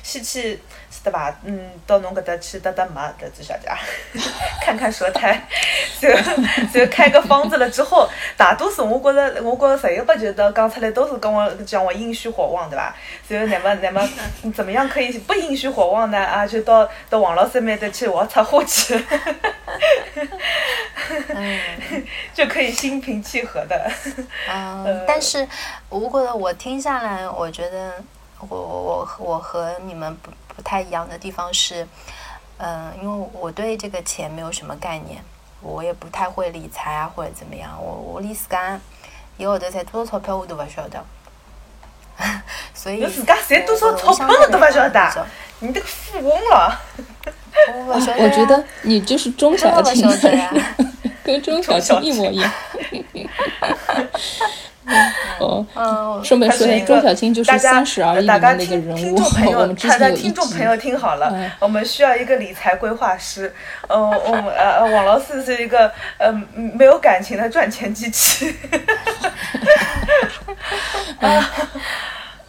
[0.08, 0.58] 先去，
[1.04, 1.36] 对吧？
[1.44, 3.68] 嗯，到侬搿搭去搭搭脉，搭子小姐，
[4.64, 5.38] 看看舌苔，
[6.00, 6.32] 然后
[6.72, 12.96] 然后开个方子了之后，大多数我觉着，我觉着十有八九的讲出来都是跟我讲我阴虚火旺，对吧？
[13.28, 14.08] 然后那么那么
[14.56, 16.18] 怎么样可以不阴虚火旺呢？
[16.18, 18.98] 啊，就到到王老师面搭去学插花去，
[21.34, 21.60] 嗯
[22.32, 23.90] 就可以心平气和的。
[24.50, 25.46] 嗯，但是
[25.90, 27.92] 我觉着我听下来，我觉得
[28.40, 31.86] 我我我我和你们不不太一样的地方是，
[32.58, 35.22] 嗯，因为我对这个钱没有什么概念，
[35.60, 38.78] 我也不太会理财啊或者怎么样，我我连自家
[39.36, 41.04] 一个号头赚多少钞票我都不晓得，
[42.74, 45.26] 所以侬自家赚多少钞票侬都不晓得
[45.60, 46.80] 你这个富翁了。
[47.74, 50.52] 我不晓得呀，我觉得你就是钟真的不小青晓得呀。
[51.24, 52.50] 跟中小青一模一样。
[55.38, 59.46] 哦，嗯，顺便说一下，他是一个钟小青就是《大家三十而已》里大家面那个听人物 听众朋。
[59.46, 63.54] 我友，们之前听众朋友听好了嗯，我们需要一个理财规划师。
[63.88, 68.54] 嗯，我们呃，呃王老师是一个呃没有感情的赚钱机器。
[71.20, 71.50] 啊，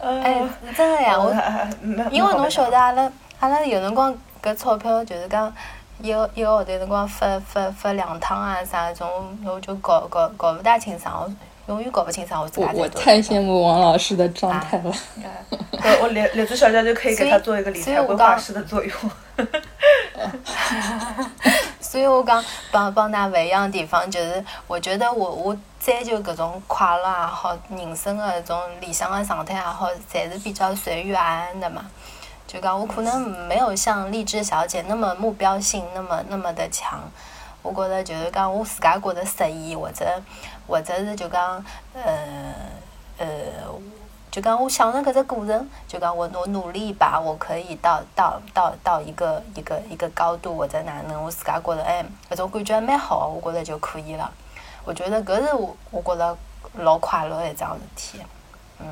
[0.00, 0.40] 哎
[0.76, 1.68] 真的呀，我呃
[2.10, 3.10] 因为侬晓得，阿拉
[3.40, 5.52] 阿拉有辰光搿钞票就是讲
[6.00, 9.08] 一个一个号头辰光发发发两趟啊啥种，
[9.44, 11.30] 我就搞搞搞勿大清爽，我
[11.70, 14.92] 永远搞不清爽我自我家赚多少我太羡慕王老师的状态了。
[15.72, 18.92] 我我栗栗子小姐就可以给他做一个理财规划师的作用。
[21.80, 31.86] 所以我讲帮帮㑚勿一样的地方，就是我觉得我我追求搿种快乐也好，人生的搿种理想的状态也好，侪是比较随遇而安的嘛。
[32.46, 37.00] 就讲我可能没有像励志小姐那么目标性那么那么的强，
[37.62, 40.04] 我觉得就是讲我自家觉得适意，或者
[40.70, 41.62] 或者是就讲
[41.92, 42.54] 呃
[43.18, 43.26] 呃。
[44.30, 54.32] 就讲我享受搿只过程，就讲我我努力吧，我可以到到到到一个一个一个高度或者哪能，我自家觉着哎，搿种感觉还蛮好，我觉得就可以了。
[54.84, 56.36] 我觉得搿是我我觉得
[56.74, 58.20] 老快乐的一桩事体。
[58.78, 58.86] 嗯，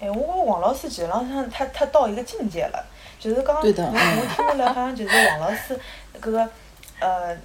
[0.00, 2.84] 哎，我觉得王老师基本上他他到一个境界了，
[3.20, 5.78] 就是讲，对的我我听下来好像就是王老师
[6.20, 6.50] 搿个
[6.98, 7.36] 呃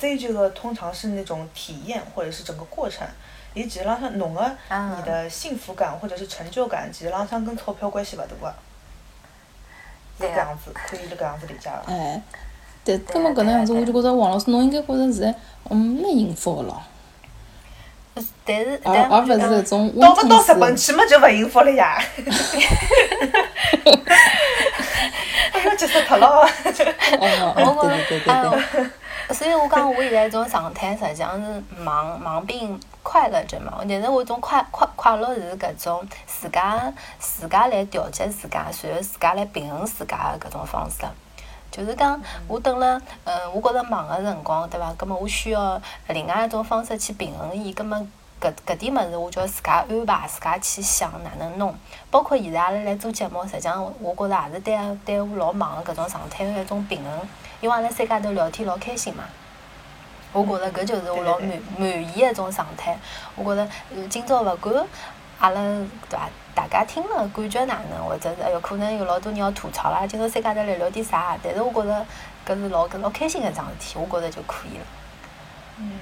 [0.00, 3.06] 追求的通常是那种体验或者是整个过程。
[3.52, 8.54] 伊其实浪向侬个啊你的幸福感或者是成就感，其实浪向跟钞票关系勿大个，
[10.18, 11.82] 是对啊搿样子，可以是搿样子理解伐？
[11.92, 12.22] 哎，
[12.84, 15.34] 对，根本搿能样子，我就觉着王老师侬应该觉着现在
[15.68, 16.80] 嗯蛮幸福个咯，
[18.44, 20.76] 但是而但而勿是搿种到不到日本。
[20.76, 22.00] 去嘛就勿幸福了呀！
[25.52, 26.26] 哎哟，急死脱了！
[26.28, 26.48] 哦，
[27.82, 28.90] 对对对，对对。
[29.32, 33.78] 所以我讲我现在这种状态实际上是忙忙并快乐着嘛。
[33.88, 41.04] 但是我种快快快乐是搿种自家自家来调节自家，随后自家来平衡自家的搿种方式。
[41.70, 44.92] 就是讲，我等了，嗯，我觉着忙个辰光，对伐？
[44.94, 47.96] 葛末我需要另外一种方式去平衡伊，葛末
[48.40, 51.72] 搿搿点物事，我就要自家安排，自家去想哪能弄。
[52.10, 57.28] 包括现在阿拉来做节目，实际上我觉着也是对对我老忙个搿种状态的一种平衡，
[57.60, 59.24] 因为阿拉三家头聊天老开心嘛。
[60.32, 62.96] 我觉着搿就是我老满满意的一种状态。
[63.34, 64.86] 我觉着呃今朝勿管
[65.38, 65.60] 阿拉
[66.08, 66.28] 对伐？
[66.52, 71.38] 大家听了感觉哪能，或者是哎哟，可能有老多人要吐槽啦，今朝三家头来聊点啥？
[71.42, 72.06] 但是我觉着
[72.46, 74.84] 搿是老搿老开心个一桩事体，我觉着就可以了。
[75.78, 76.00] 嗯，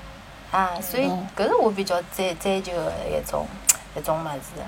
[0.51, 3.47] 啊，所以嗯搿是我比较追追求个一种
[3.97, 4.63] 一种物事，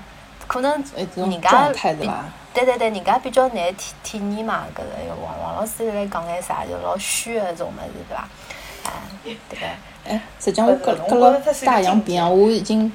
[0.51, 0.83] 可能
[1.15, 2.13] 人家状态对比？
[2.53, 8.27] 对对对，人家比较难体体验嘛，搿个哎王王老师来讲眼啥，就老虚的这种物事，对伐？
[8.83, 8.91] 啊，
[9.23, 9.65] 对个，
[10.05, 12.91] 哎，实际上我隔隔了大洋彼岸，我已经，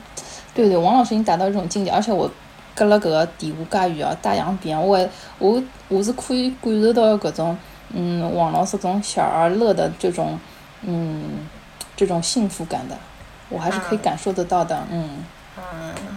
[0.52, 2.30] 对对，王老师已经达到这种境界，而且我
[2.74, 7.56] 隔了搿个地无介远啊，大洋彼岸，我还我我是可以感受到搿种
[7.88, 10.38] 嗯，王老师这种小儿乐的这种，
[10.82, 11.48] 嗯，
[11.96, 12.94] 这种幸福感的，
[13.48, 15.08] 我还是可以感受得到的，嗯。
[15.08, 15.24] 嗯，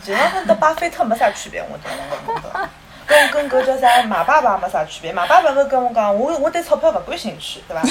[0.04, 2.70] 其实跟巴菲特没啥区别，我觉得。
[3.10, 7.82] 跟跟搿叫啥马爸爸没啥区别，马爸爸勿跟我讲，我我对钞票勿感兴趣，对伐？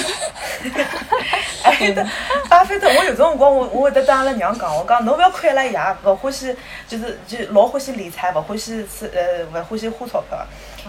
[1.61, 2.07] 还有的
[2.47, 6.55] 巴菲特，我有种辰光我我会得跟阿拉娘讲，我讲侬勿要看阿拉爷勿欢喜，
[6.87, 10.39] 就是就老欢喜理财，勿欢喜是呃勿欢喜花钞票。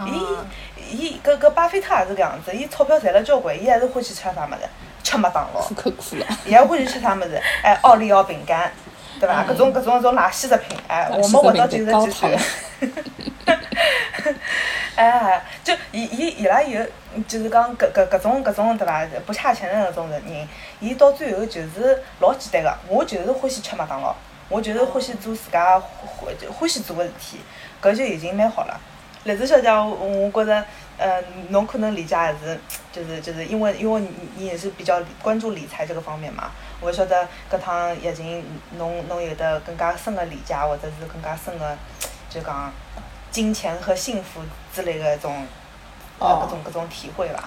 [0.06, 4.68] 伊伊搿搿巴菲特也是搿样子，伊钞票赚了交关，伊还是欢喜吃啥物事？
[5.02, 5.60] 吃麦当劳。
[5.74, 6.26] 苦口苦了。
[6.46, 7.42] 伊还欢喜吃啥物事？
[7.64, 8.70] 哎，奥利奥饼干，
[9.20, 9.44] 对伐？
[9.44, 12.38] 搿种搿种种垃圾食品，哎，我们活到九十几岁。
[14.96, 16.84] 哎，就伊伊伊拉有，
[17.26, 19.06] 就是讲搿搿搿种搿种对伐？
[19.24, 20.22] 不差钱的那种人，
[20.80, 24.14] 伊到最后就是老简单个，我就是欢喜吃麦当劳，
[24.48, 27.40] 我就是欢喜做自家欢欢喜做个事体，
[27.82, 28.78] 搿就已经蛮好了。
[29.24, 30.64] 栗子小姐，我我觉着，
[31.00, 32.60] 呃，侬可能理解还是，
[32.92, 38.44] 就是就是因为因为你你也是比较关注理财这个方面嘛，我晓得搿趟疫情，
[38.76, 41.76] 侬侬有得更加深的理解，或者是更加深的，
[42.28, 42.70] 就讲。
[43.32, 44.40] 金钱和幸福
[44.74, 45.46] 之类的种，
[46.18, 47.44] 呃，各种各种体会吧。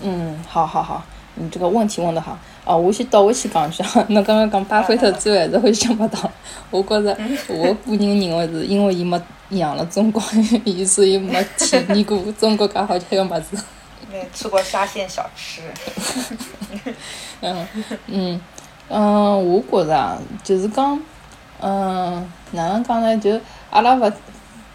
[0.00, 1.02] 嗯，好好好，
[1.34, 2.38] 你这个问题问得好。
[2.64, 6.18] 哦，我先倒回去讲一下，侬刚刚讲巴菲特最后还是会想不到。
[6.70, 7.14] 我觉着，
[7.48, 9.20] 我个人认为是因为伊没
[9.58, 10.22] 养了中国，
[10.64, 13.62] 伊所以没体验过中国介好吃个么子。
[14.10, 15.62] 没吃过沙县小吃。
[17.40, 17.66] 嗯
[18.06, 18.40] 嗯
[18.88, 21.00] 嗯，我觉着啊，就是讲，
[21.60, 23.16] 嗯，哪能讲呢？
[23.18, 23.40] 就
[23.70, 24.12] 阿拉勿。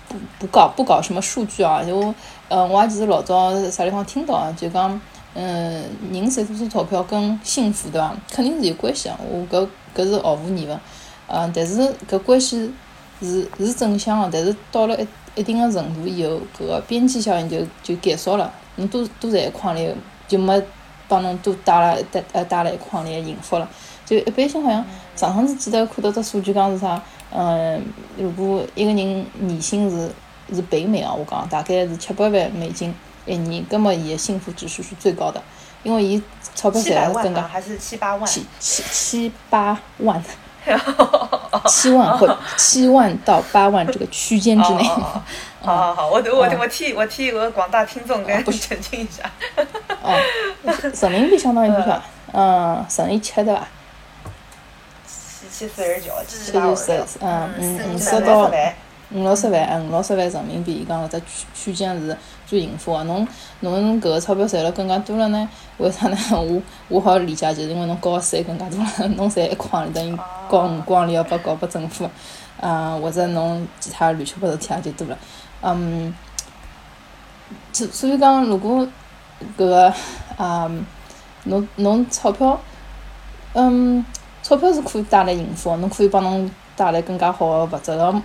[0.08, 1.84] 不不搞不搞什么数据啊？
[1.84, 2.14] 就
[2.48, 5.02] 呃，我也其实老早啥地方听到啊，就讲
[5.34, 8.16] 嗯，人赚多少钞票跟幸福对伐？
[8.32, 9.20] 肯定是有关系啊。
[9.28, 10.80] 我搿搿是毫无疑问。
[11.28, 12.72] 嗯，但是搿关系
[13.22, 18.52] 是是正向个，但是到了一一定个程度以后，搿个边际效应就就减少了。
[18.78, 19.94] 侬多多赚一筐里，
[20.28, 20.62] 就没
[21.08, 23.70] 帮侬多带来带呃带来一筐里个幸福了。
[24.06, 24.86] 就一般性好像
[25.16, 27.02] 上趟子记得看到只数据讲是啥？
[27.32, 27.82] 嗯，
[28.18, 30.12] 如果一个人年薪是
[30.56, 32.94] 是北美啊，我讲大概是七百万美金
[33.26, 35.42] 一年，葛末伊个幸福指数是最高的，
[35.84, 36.22] 因为伊
[36.54, 38.26] 钞票赚了更加还是七八万？
[38.26, 40.24] 七七七八万，
[41.68, 44.84] 七万或 七万到八万这个区间之内。
[45.64, 49.24] 好好好，我我我替我替我广大听众跟澄清一下。
[50.04, 50.16] 哦，
[51.02, 52.02] 人民币相当于多少？
[52.34, 53.68] 嗯，乘以七对吧？
[55.08, 58.52] 七七四十九，七六十，嗯嗯，五十到
[59.12, 63.04] 五六十万，嗯，五六十万人民币，伊讲搿只区区间是最幸福个。
[63.04, 63.28] 侬
[63.62, 65.50] 侬搿个钞票赚了更加多了呢？
[65.78, 66.18] 为啥呢？
[66.32, 69.08] 我我好理解，就是因为侬交个税更加多了。
[69.16, 70.18] 侬赚一筐里，等于
[70.50, 72.10] 交五光里要拨交拨政府，
[72.60, 75.18] 嗯，或者侬其他乱七八糟事体也就多了。
[75.62, 76.14] 嗯，
[77.72, 78.88] 所所以讲，如果
[79.58, 79.94] 搿个
[80.38, 80.72] 啊，
[81.44, 82.60] 侬侬钞票，
[83.54, 84.04] 嗯。
[84.48, 88.22] 钞票是可以带来幸福，侬可以帮侬带来更加好个物质个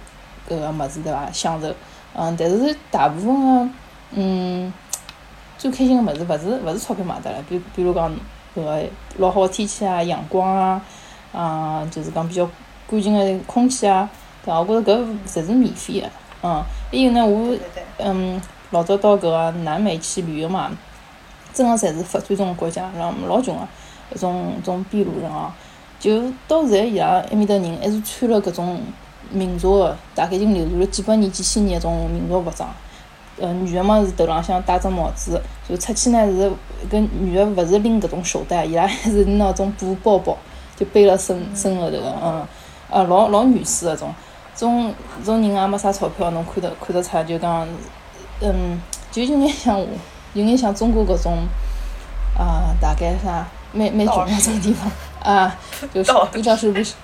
[0.51, 1.30] 搿个物事，对伐？
[1.32, 1.72] 享受，
[2.12, 3.72] 嗯，但是大部分个，
[4.14, 4.72] 嗯，
[5.57, 8.11] 最开心个物事，勿是勿是钞票买得来，比比如讲
[8.57, 8.82] 搿个
[9.18, 10.82] 老好个天气啊，阳光啊，
[11.32, 12.44] 啊，就是讲比较
[12.90, 14.11] 干净个空气啊，
[14.44, 14.61] 对伐？
[14.61, 16.11] 我觉着搿侪是免费个，
[16.42, 17.57] 嗯，还有呢，我，
[17.98, 20.70] 嗯，老早到搿个南美去旅游嘛，
[21.53, 23.62] 真个侪是发展中个国家，然后老穷个，
[24.12, 25.53] 一种种秘鲁人哦。
[26.01, 28.80] 就到现在，伊拉埃面搭人还是穿了搿种
[29.31, 32.68] 民族个，大概已经流传了几百年、几千年一种民族服装。
[33.39, 36.51] 呃，女个嘛是头浪向戴只帽子，就出去呢是
[36.91, 40.37] 搿女个勿是拎搿种手袋，伊拉还是拿种布包包，
[40.76, 42.47] 就背辣身身后头个，嗯，
[42.91, 44.12] 啊，老老女士个种，
[44.55, 44.93] 种
[45.24, 47.66] 种人也没啥钞票，侬看得看得出来，就讲，
[48.43, 48.78] 嗯，
[49.11, 49.87] 就有眼像我，
[50.35, 51.39] 有眼像中国搿种，
[52.39, 54.91] 啊，大概啥，蛮蛮穷那种地方。
[55.20, 55.55] 啊，
[55.95, 56.97] 就是比较是不是十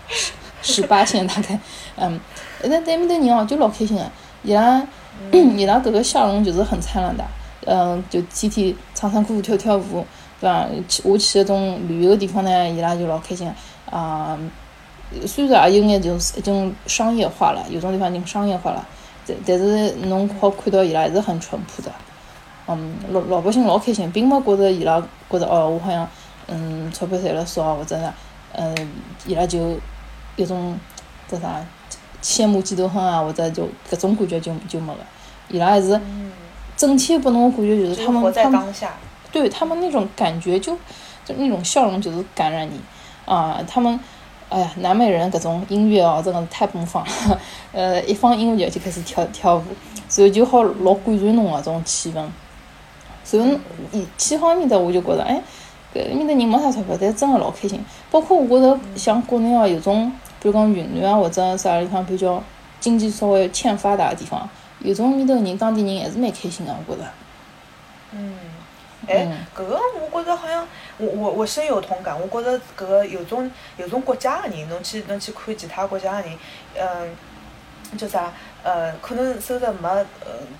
[0.61, 1.59] 十八线大概，
[1.97, 2.21] 嗯，
[2.63, 4.11] 但但埃面的人哦就老开心的，
[4.43, 4.83] 伊拉
[5.33, 7.25] 伊拉搿个笑容就是很灿烂的，
[7.67, 10.07] 嗯，就天天唱唱歌跳跳舞，
[10.41, 10.67] 对伐？
[10.89, 14.39] 去我去那种旅游个地方呢，伊拉就老开心个，啊，
[15.27, 18.87] 虽然也有眼就是一种商业化了，有种地方已经商业化了，
[19.27, 21.91] 但但是侬好看到伊拉还是很淳朴的，
[22.69, 26.09] 嗯，老老百姓老开心，并没觉着伊拉觉着哦，我好像。
[26.49, 28.15] 嗯，钞票赚了少，或者呢，
[28.53, 28.73] 嗯，
[29.27, 29.77] 伊拉就
[30.37, 30.79] 有种
[31.27, 31.57] 叫啥
[32.27, 34.99] 羡慕嫉妒恨啊，或者就搿种感觉就就没了。
[35.49, 36.01] 伊拉还是
[36.77, 38.75] 整体拨侬个感觉就是他们他们
[39.31, 40.77] 对他们那种感觉就
[41.25, 42.81] 就那种笑容就是感染你
[43.27, 43.63] 啊。
[43.69, 44.01] 他们
[44.49, 47.41] 哎呀，南美人搿种音乐哦，真的是太奔放了。
[47.73, 49.63] 呃，一放音乐就开始跳跳舞，
[50.09, 52.27] 所以就好老感染侬个种气氛。
[53.23, 53.59] 所以，
[53.93, 55.41] 一去好埃面搭，我就觉着，哎，
[55.95, 57.81] 搿埃面搭人没啥钞票，但真个老开心。
[58.11, 60.13] 包括我觉着像国内哦，有种，
[60.47, 62.41] 比如讲云南啊，或者啥地方比较
[62.79, 67.09] 经济稍微欠发达的地方，有种面头人，当地人还是蛮开心个，我觉着。
[68.13, 68.39] 嗯，
[69.09, 69.77] 哎，搿个
[70.13, 70.65] 我觉着好像，
[70.99, 72.17] 我我我深有同感。
[72.21, 76.39] 我觉着搿个有种有种国家个人，侬去侬去看其他国家个人，
[76.79, 78.33] 嗯，叫啥？
[78.63, 80.07] 呃，可能收入没呃，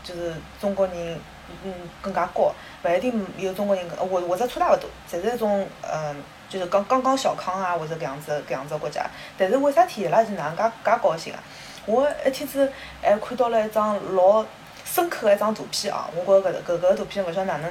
[0.03, 1.17] 就是中国人
[1.65, 1.73] 嗯
[2.03, 6.17] 更加高，勿一定有中国人或或者差大勿多，侪是一种嗯，
[6.49, 9.05] 就是刚刚刚小康啊，或者搿样子搿样子国家。
[9.39, 11.43] 但是为啥体伊拉是哪能介介高兴啊？
[11.87, 12.73] 我一天子
[13.03, 14.45] 还看到了一张老。
[14.89, 16.09] 深刻的一张图片啊！
[16.15, 17.71] 我觉着搿搿搿个图片勿晓得哪能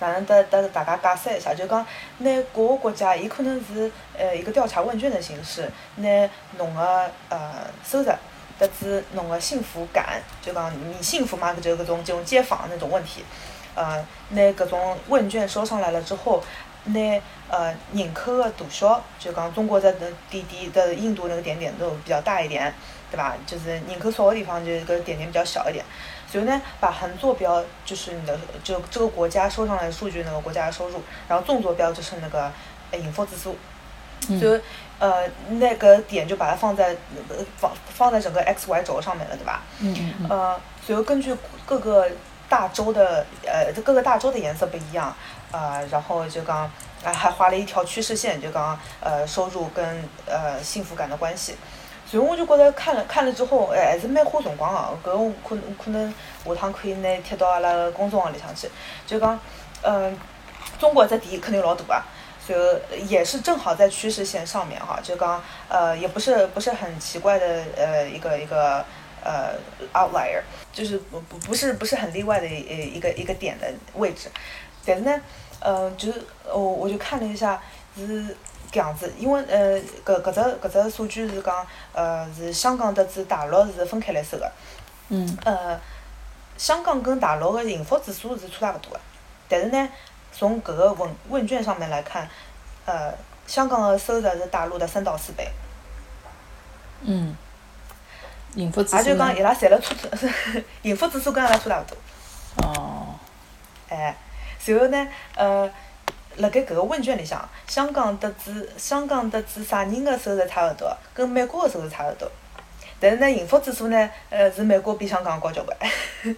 [0.00, 1.86] 哪能得得大家解释一下，就讲
[2.18, 8.12] 拿各个国家，伊可能是呃一个调查问卷的形式，拿侬个呃收入，
[8.58, 11.54] 得知侬个幸福感，就讲你幸福吗？
[11.54, 13.24] 就搿种这种街访那种问题，
[13.76, 16.42] 呃，拿搿种问卷收上来了之后，
[16.84, 17.20] 拿
[17.50, 19.92] 呃人口的大小，就讲中国的
[20.30, 22.72] 点点的印度那个点点都比较大一点，
[23.10, 23.34] 对吧？
[23.46, 25.84] 就是人口少的地方，就个点点比较小一点。
[26.30, 32.52] 所以呢，把横坐标就是你的就这个国家收上来的数据，那个国家的收入，然后纵坐标就是那个
[32.92, 33.56] 隐富指数，
[34.38, 34.60] 就
[34.98, 36.94] 呃那个点就把它放在
[37.56, 39.62] 放放在整个 x y 轴上面了，对吧？
[39.80, 40.28] 嗯嗯嗯。
[40.28, 42.06] 呃，所以根据各个
[42.46, 45.16] 大洲的呃各个大洲的颜色不一样，
[45.52, 46.70] 呃，然后就刚
[47.02, 51.56] 还画了一条趋势线，就刚呃收入跟呃幸福感的关系。
[52.10, 54.96] 所以我就觉得看了看了之后，哎，还是蛮花辰光个。
[55.04, 58.66] 搿我可能可能下趟可以拿贴到阿拉个公众号里向去。
[59.06, 59.38] 就讲，
[59.82, 60.18] 嗯，
[60.78, 62.02] 中国这点肯定老大啊，
[62.40, 62.56] 所
[62.96, 64.98] 以也是正好在趋势线上面哈。
[65.02, 68.82] 就讲，呃，也不是不是很奇怪的，呃，一个一个
[69.22, 69.52] 呃
[69.92, 70.40] outlier，
[70.72, 74.30] 就是不不不是不是很例外的一一个一个点的位置。
[74.88, 75.20] 但是呢，
[75.60, 77.60] 呃，就是我我就看了一下
[77.94, 78.36] 是。
[78.70, 84.52] 搿样子，因为呃，搿搿只搿只数据是讲，呃，是香港得子大陆是分开来收个。
[85.08, 85.38] 嗯。
[85.42, 85.80] 呃，
[86.58, 89.00] 香港跟大陆个幸福指数是差大勿多个，
[89.48, 89.88] 但是呢，
[90.32, 92.28] 从搿个问问卷上面来看，
[92.84, 93.10] 呃，
[93.46, 95.48] 香港个收入是大陆的三到四倍。
[97.00, 97.34] 嗯。
[98.54, 98.96] 幸福指数。
[98.98, 99.94] 也就讲伊拉赚了差，
[100.84, 102.68] 幸福指数跟阿拉差大勿多。
[102.68, 103.14] 哦。
[103.88, 104.14] 哎，
[104.68, 105.70] 随后呢，呃。
[106.36, 112.30] 辣盖搿个问卷里向，香港得知香港得知啥人个收入差勿多，跟美国个收入差勿多。
[113.00, 115.76] 但是呢，幸福指数呢，呃，是美国比香港高交关。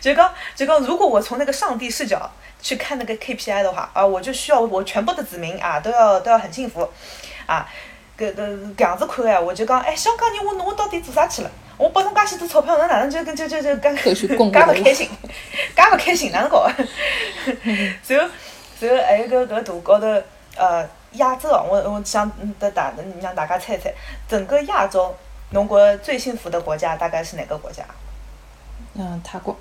[0.00, 2.30] 就讲就讲，如果我从那个上帝视角
[2.62, 6.88] 去看那个 KPI 的话，啊，我就需要我全部的子民啊，都要都要很幸福，
[7.44, 7.68] 啊，
[8.18, 11.50] 搿搿搿样子看哎，我就讲，哎，香港人，我侬我到底做啥去了？
[11.76, 15.10] 我拨侬介许多钞票，侬哪能就就就就 介介勿开心，
[15.76, 16.66] 介勿开心哪能搞？
[18.08, 18.28] 然后，
[18.80, 20.06] 然后还有个搿图高头，
[20.56, 23.92] 呃，亚洲，我我想得大让大家猜猜，
[24.26, 25.14] 整个亚洲，
[25.50, 27.84] 侬觉着最幸福的国家大概是哪个国家？
[28.94, 29.54] 嗯，泰国。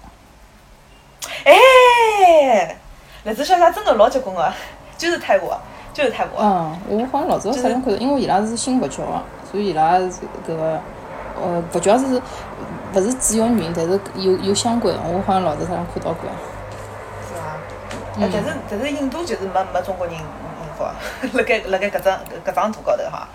[1.43, 2.78] 哎，
[3.24, 4.53] 那子小姐真的老结棍个，
[4.97, 5.60] 就是泰国，
[5.95, 6.39] 就是泰国。
[6.39, 10.79] 嗯，我好像老早啥辰看到，因为伊拉是信佛教个，所以伊拉搿个。
[11.37, 12.05] 呃，佛教是，
[12.93, 16.29] 勿是主要原因，但是有有相关，我好像老早啥辰光看到过。
[17.27, 18.21] 是伐？
[18.21, 20.25] 哎，但是但是印度就是没没中国人幸
[20.77, 20.85] 福，
[21.37, 23.27] 辣盖辣盖搿张搿张图高头哈，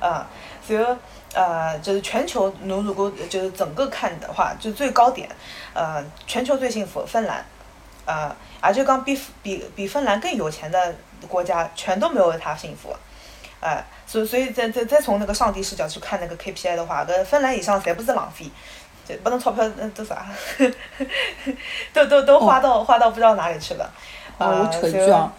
[0.00, 0.24] 呃，
[0.66, 0.96] 然后
[1.34, 5.28] 呃就是全球，侬如果就是整个看的话，就最高点，
[5.74, 7.44] 呃，全球最幸福芬兰，
[8.04, 10.94] 呃，而且讲比比比芬兰更有钱的
[11.28, 12.94] 国家，全都没有他幸福。
[13.60, 18.50] 哎，所所以再再再从那个上帝视角去看那个 KPI 的话，搿芬兰以上全部是浪费，
[19.06, 20.26] 对不能钞票嗯都啥，
[21.94, 23.88] 都都都花到花到不知道哪里去了。
[24.38, 25.32] 哦，我插一句啊，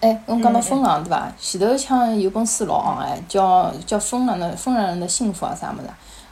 [0.00, 1.30] 哎，侬讲到芬兰对伐？
[1.38, 5.88] 前头像有本书老昂哎，叫叫芬兰的芬兰人的幸福啊啥物事？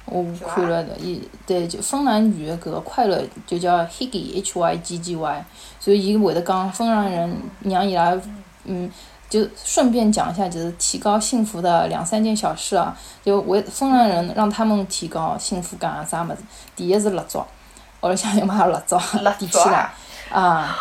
[0.06, 5.44] 我看了的，伊对就芬兰语的搿个快乐就叫 Hygge H Y G G Y，
[5.86, 8.18] 所以伊会得讲芬兰人娘以来
[8.64, 8.90] 嗯。
[9.28, 12.96] 就顺便讲一下，就是提高幸福的两三件小事啊。
[13.24, 16.44] 就为芬兰人让他们提高幸福感啊，啥么子？
[16.76, 17.42] 第一是蜡烛，
[18.02, 18.96] 屋里向有买蜡烛，
[19.36, 19.90] 点起来
[20.30, 20.78] 啊，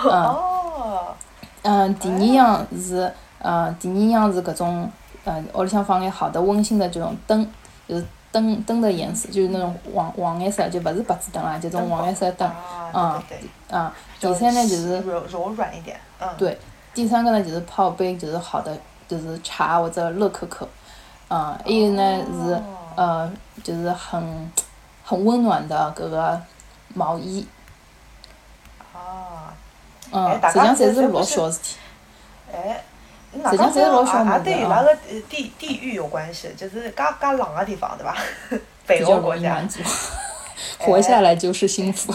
[1.63, 4.91] 嗯， 嗯，第二样是，嗯，第二样是搿种，
[5.23, 7.49] 嗯，屋里向放眼好的温馨的这种灯，
[7.87, 8.05] 就是
[8.35, 12.51] 灯灯的颜色，就是那种黄黄颜色，就不是白炽灯啦，就种黄颜色灯，
[12.93, 13.23] 嗯，
[13.69, 16.59] 嗯，第三呢就是柔柔软一点，嗯，对。
[16.93, 18.77] 第三个呢，就是泡杯，就是好的，
[19.07, 20.67] 就是茶或者乐可可，
[21.29, 22.61] 嗯，还有呢是
[22.95, 23.31] 呃，
[23.63, 24.51] 就是很
[25.05, 26.41] 很温暖的搿个
[26.93, 27.47] 毛衣。
[28.93, 29.47] 哦，
[30.11, 31.77] 嗯，实际上侪是侪不是老小事体。
[32.53, 32.83] 哎，
[33.43, 38.15] 实际上侪是老小也也对伊拉个呃地地域有关系，就是介介冷个地方，对吧？
[38.87, 39.59] 北欧国家
[40.79, 42.13] 活下来就是幸福。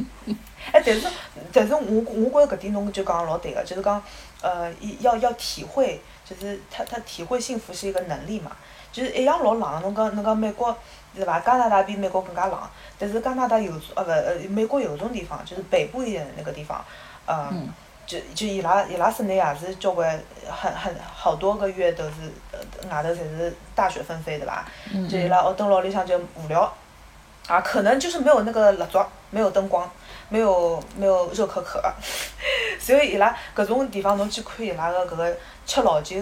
[0.72, 1.06] 哎，但是
[1.52, 4.02] 但是我我觉着搿点侬就讲得老对个，就是讲
[4.42, 8.50] 呃，要要体会，就是他他体会幸福是一个能力嘛。
[8.92, 10.74] 就是一样老冷，侬讲侬讲美国
[11.14, 11.38] 对伐？
[11.40, 12.58] 加拿大比美国更加冷，
[12.98, 16.82] 但是加拿大有呃勿呃美国有种地方，就是北部一点的那个地方，
[17.26, 17.68] 呃，嗯
[18.06, 22.12] 就就伊拉伊拉室内也是交关很很好多个月都是
[22.52, 24.64] 呃外头侪是大雪纷飞对伐？
[24.94, 26.72] 嗯就伊拉学蹲牢里向就无聊，
[27.48, 29.90] 啊，可能就是没有那个蜡烛，没有灯光，
[30.28, 31.82] 没有没有热可可，
[32.78, 35.36] 所以伊拉搿种地方侬去看伊拉个搿个
[35.66, 36.16] 吃老酒、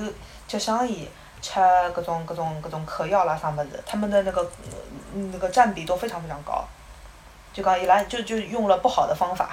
[0.48, 1.06] 吃香烟、
[1.42, 6.64] 吃搿种搿种搿种嗑药啦啥物事，他们的那个呃那个占比都非常非常高。
[7.54, 9.48] 就讲伊拉就就用了不好的方法，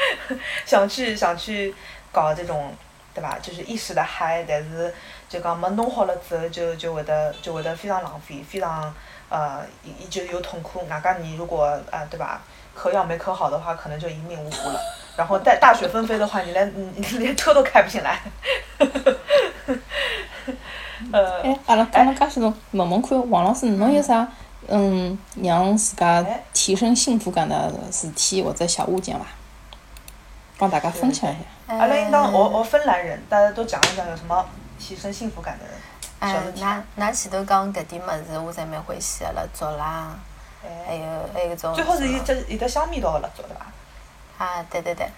[0.64, 1.74] 想去想去
[2.12, 2.72] 搞这种，
[3.12, 3.36] 对吧？
[3.42, 4.94] 就是一时的嗨，但是
[5.28, 8.94] 就讲没弄好了之后，就就会得就会得非常浪费，非常
[9.30, 10.86] 呃，一就有痛苦。
[10.88, 12.40] 外加你如果呃，对吧？
[12.74, 14.80] 嗑药没嗑好的话，可能就一命呜呼了。
[15.16, 18.20] 然后大大雪纷飞的话，你连你你连车都开不进来。
[21.12, 24.26] 呃，哎，阿拉讲了介许多，问问看，王老师，侬有啥
[24.68, 29.24] 嗯让自家哎提升幸福感的事体或者小物件伐？
[30.58, 31.74] 帮大家分享一下。
[31.74, 34.44] 阿拉应当学呃学芬兰人，大家都讲一讲有什么
[34.78, 35.64] 提升幸福感的
[36.20, 36.62] 小哎事，体。
[36.62, 40.14] 㑚㑚前头讲搿点物事，我侪蛮欢喜个，蜡烛啦，
[40.62, 41.74] 还哎，有还有搿种。
[41.74, 44.44] 最好是有只有只香味道个蜡烛，对伐？
[44.44, 45.08] 啊，对对对，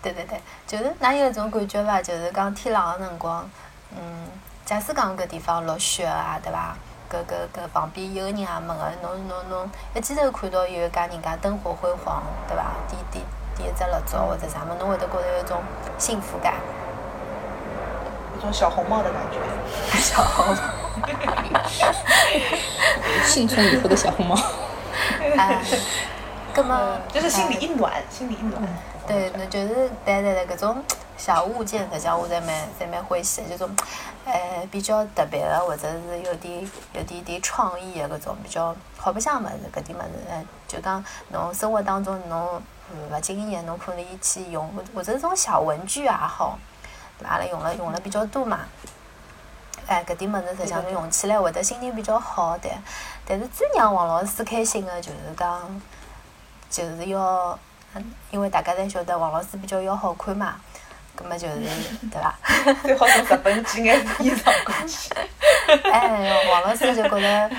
[0.00, 2.00] 对对对，就是㑚有一种感觉伐？
[2.00, 3.50] 就是讲天冷个辰光，
[3.90, 4.28] 嗯，
[4.64, 6.76] 假使讲搿地方落雪啊，对伐？
[7.12, 12.64] 搿搿搿旁边有个人也没个，侬侬侬一记头看到有一家人家灯火辉煌，对伐？
[12.88, 13.22] 点点
[13.54, 15.60] 点一只蜡烛或者啥么，侬会得觉着有一种
[15.98, 16.54] 幸福感。
[18.38, 19.38] 一种小红帽的感觉。
[20.00, 20.56] 小红帽，
[23.26, 24.34] 幸存以后的小红帽。
[25.36, 25.62] 哎，
[26.54, 28.62] 葛么 就是心里哎一暖，心里一暖。
[29.06, 30.82] 对，那就是对对对，搿种
[31.16, 33.76] 小物件，实际上我侪蛮侪蛮欢喜的，就种，
[34.24, 42.62] 呃，比较特别的，或者是有点有点点创意的搿种比较好白相个物事，搿点物事，呃，就讲侬生活当中侬
[43.10, 46.58] 勿经意侬可以去用，或者是种小文具也好，
[47.24, 48.60] 阿拉用了用了比较多嘛。
[49.86, 52.70] 哎，搿点物事实际上侬用起来会得心情比较好的，
[53.26, 55.82] 但是最让王老师开心的就是讲，
[56.70, 57.58] 就是要，
[58.30, 60.54] 因为大家侪晓得王老师比较要好看嘛，
[61.22, 61.60] 葛么就 是
[62.10, 62.34] 对伐？
[62.82, 65.10] 最好从日本寄眼衣裳过去。
[65.90, 67.50] 哎，王老师就觉着，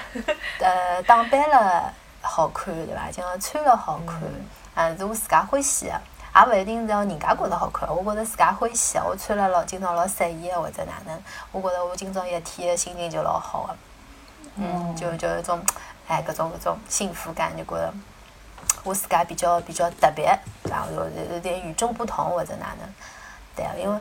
[0.60, 3.08] 呃，打扮了好看，对伐？
[3.10, 4.20] 就讲穿了好看，
[4.76, 6.02] 嗯，是我自家欢喜个，
[6.36, 7.88] 也勿一定是要人家觉着好看。
[7.90, 11.18] 我觉着自家欢喜的，我穿了老今朝老适意个，或者哪能，
[11.52, 13.76] 我觉着我今朝一天个心情就老好个。
[14.58, 15.60] 嗯，就就有一种，
[16.08, 17.94] 哎，搿种搿种幸福感，就觉着
[18.84, 20.86] 我自家比较比较特别，对伐？
[20.94, 22.94] 有有点与众不同或者哪能，
[23.56, 24.00] 对啊，因为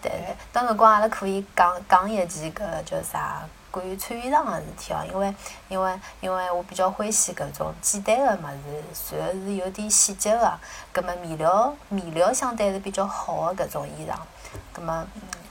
[0.00, 5.34] 对对，当辰光阿拉可以讲讲一件搿叫啥关于穿衣裳个事体哦，因为
[5.68, 8.48] 因为因为我比较欢喜搿种简单个物
[8.94, 10.52] 事，然后是有点细节个，
[10.92, 14.14] 葛末面料面料相对是比较好个搿种衣裳，
[14.72, 15.04] 葛末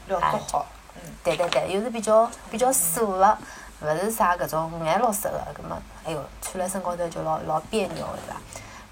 [0.07, 3.37] 料子好，嗯，对对对，又是比较比较素个，
[3.81, 8.41] 勿是啥搿种五颜六色个，葛末哎哟穿辣身高头就老老别扭个对伐？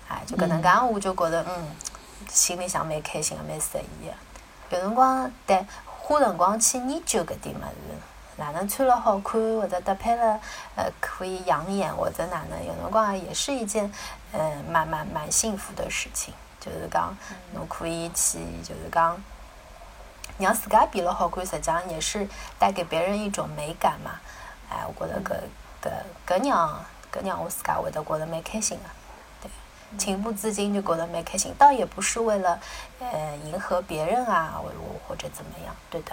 [0.09, 1.75] 哎，就搿能介我就觉着嗯，
[2.29, 4.13] 心里向蛮开心个，蛮适意个。
[4.69, 7.97] 有辰光对花辰光去研究搿点物事，
[8.37, 10.39] 哪能穿了好看，或者搭配了
[10.75, 13.91] 呃可以养眼，或者哪能，有辰光也是一件
[14.31, 16.33] 呃蛮蛮蛮幸福的事情。
[16.59, 17.15] 就是讲
[17.53, 19.15] 侬可以去，就是讲
[20.39, 24.19] 让自家变了好看，实际上也是带给别人一种美感嘛。
[24.71, 25.35] 哎，我觉得搿
[25.83, 25.91] 搿
[26.25, 28.89] 搿让搿让我自家会得觉得蛮开心的。
[29.91, 32.59] 对，情不自禁就觉得蛮开心，倒也不是为了
[32.99, 34.69] 呃迎合别人啊，或
[35.07, 36.11] 或者怎么样，对的。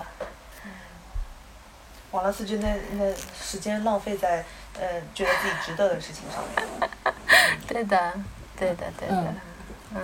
[2.10, 4.44] 王老师就那那时间浪费在
[4.78, 6.90] 呃觉得自己值得的事情上面。
[7.66, 8.12] 对的，
[8.58, 9.34] 对的，对的。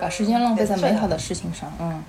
[0.01, 2.03] 把时间浪费在美好的事情上，嗯，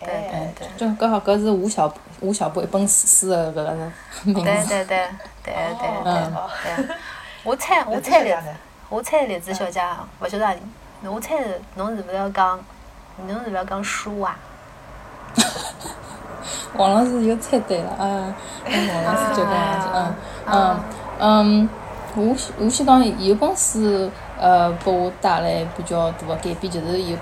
[0.00, 0.68] 对哎对对。
[0.76, 3.92] 就刚好搿是吴晓吴晓波一本书的搿个
[4.24, 4.42] 名字。
[4.44, 5.08] 对对对
[5.44, 6.34] 对对对嗯
[6.64, 6.96] 对对。
[7.44, 8.54] 我猜我猜栗子，
[8.90, 9.80] 我猜栗子小姐，
[10.20, 10.56] 勿晓得，
[11.04, 11.36] 我猜
[11.76, 12.58] 侬是勿是要讲，
[13.26, 14.36] 侬是勿是要讲书啊？
[16.76, 18.34] 王老师又猜对了啊！
[18.64, 20.14] 王老师就搿样子，嗯
[20.46, 20.80] 嗯
[21.20, 21.68] 嗯，
[22.16, 27.16] 我我先讲有本书，呃，拨我带来比较大的改变，就是有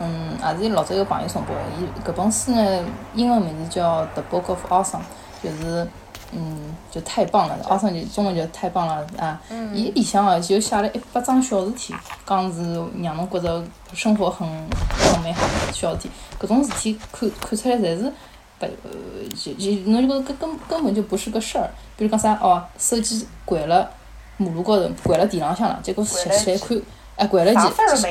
[0.00, 1.60] 嗯，也是老早有朋友送拨我。
[1.78, 5.00] 伊搿本书呢，英文名字叫《The Book of Awesome》，
[5.42, 5.86] 就是
[6.32, 7.56] 嗯，就太棒了。
[7.64, 9.40] awesome 就中文就太棒了啊。
[9.74, 11.94] 伊里向哦就写了一百桩小事体，
[12.26, 13.64] 讲是让侬觉着
[13.94, 16.10] 生活很很美好小事体。
[16.40, 18.12] 搿种事体看看出来侪是
[18.58, 21.70] 不呃，就就侬就觉着搿根根本就不是个事儿。
[21.96, 23.88] 比如讲啥哦，手机掼了
[24.36, 26.80] 马路高头，掼了地浪向了，结果拾起来看。
[27.16, 27.60] 哎，掼了几，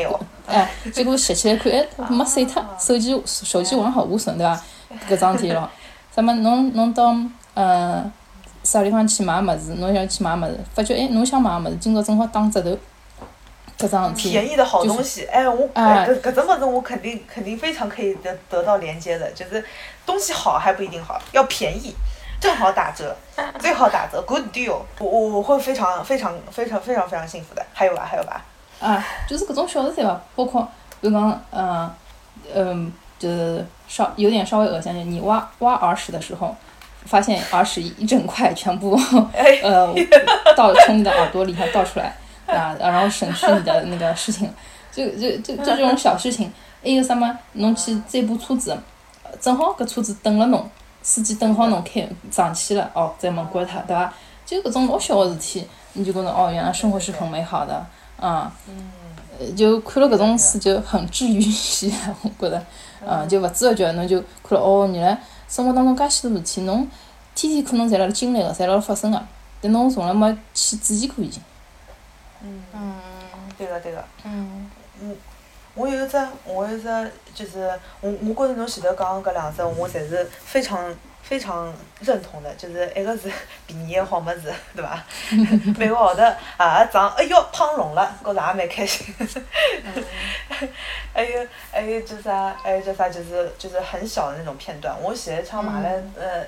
[0.48, 4.62] 哎，结果拾起来看，哎，没碎脱，手机手机完好无损，对伐？
[5.10, 5.70] 搿桩事体咯。
[6.14, 6.34] 什么？
[6.34, 7.16] 侬侬到
[7.58, 8.12] 呃
[8.64, 9.74] 啥地方去买物事？
[9.76, 12.78] 侬想去买物事，发觉哎，侬想买个物事，今朝正好打折头，
[13.80, 14.32] 搿桩事体。
[14.32, 19.64] 便宜的好东西，哎，我搿搿种物事我肯定肯定非常可以得得到连接的，就是
[20.06, 21.96] 东西好还不一定好，要便宜，
[22.40, 23.16] 正好打折，
[23.58, 27.66] 最好打折，good deal，我我我会非常非常非常非常非常幸福的。
[27.74, 28.44] 还有吧，还有吧。
[28.80, 30.68] 啊，就是搿种小事体吧，包括
[31.02, 31.90] 比如讲，嗯，
[32.54, 36.56] 嗯，就是稍有点稍微恶心点，你挖挖耳屎的时候，
[37.08, 39.00] 发现耳屎一整块全部，
[39.64, 39.94] 呃，
[40.56, 44.52] 倒从你的耳朵里头倒出来，啊，然后省去你的那个事情，
[44.92, 46.52] 就就就就这种小事情，
[46.84, 48.78] 还有什么，侬去追部车子，
[49.40, 50.70] 正好搿车子等了侬，
[51.02, 54.14] 司机等好侬开上去了，哦，再门关脱，对伐？
[54.46, 57.86] 就搿种老小个事体，你就觉着哦，原来生活是很美好的。
[58.20, 58.52] 啊，
[59.56, 61.94] 就看了搿种书就很治愈系，
[62.24, 62.60] 我觉着，
[63.08, 65.16] 嗯，就勿知勿觉侬就看了哦，原来
[65.48, 66.88] 生活当中介许多事体，侬
[67.36, 69.24] 天天可能侪辣辣经历个，侪辣辣发生个，
[69.62, 71.32] 但侬从来没去注意过伊。
[72.42, 72.62] 嗯，
[73.58, 74.04] 对个对个。
[74.24, 74.70] 嗯。
[75.00, 75.16] 我，
[75.76, 77.70] 我有一只，我有一只，就是
[78.02, 80.94] 我我觉着侬前头讲搿两只，我侪是非常。
[81.28, 83.30] 非常认同的，就是一个是
[83.66, 85.04] 便宜的好物事，对伐？
[85.78, 86.24] 每个号头
[86.56, 89.14] 啊长，哎哟胖隆了，觉着也蛮开心。
[91.14, 92.56] 还有还有叫啥？
[92.64, 93.10] 还有叫啥？
[93.10, 94.96] 就是就是很小的那种片段。
[95.02, 96.46] 我前一场买了呃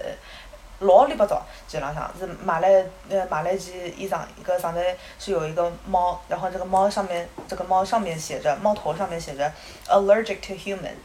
[0.80, 4.80] 老里八糟，基本上是买了呃买了一件衣裳，一个上头
[5.20, 9.52] 是有一个猫，然后这个猫上面这个猫上面写着猫头上面写着
[9.90, 10.96] allergic to human。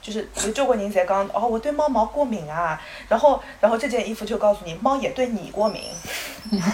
[0.00, 5.82] 就是有救过人才刚哦，我对猫毛过敏啊，然后然后这件衣服就告诉你，猫也对你过敏，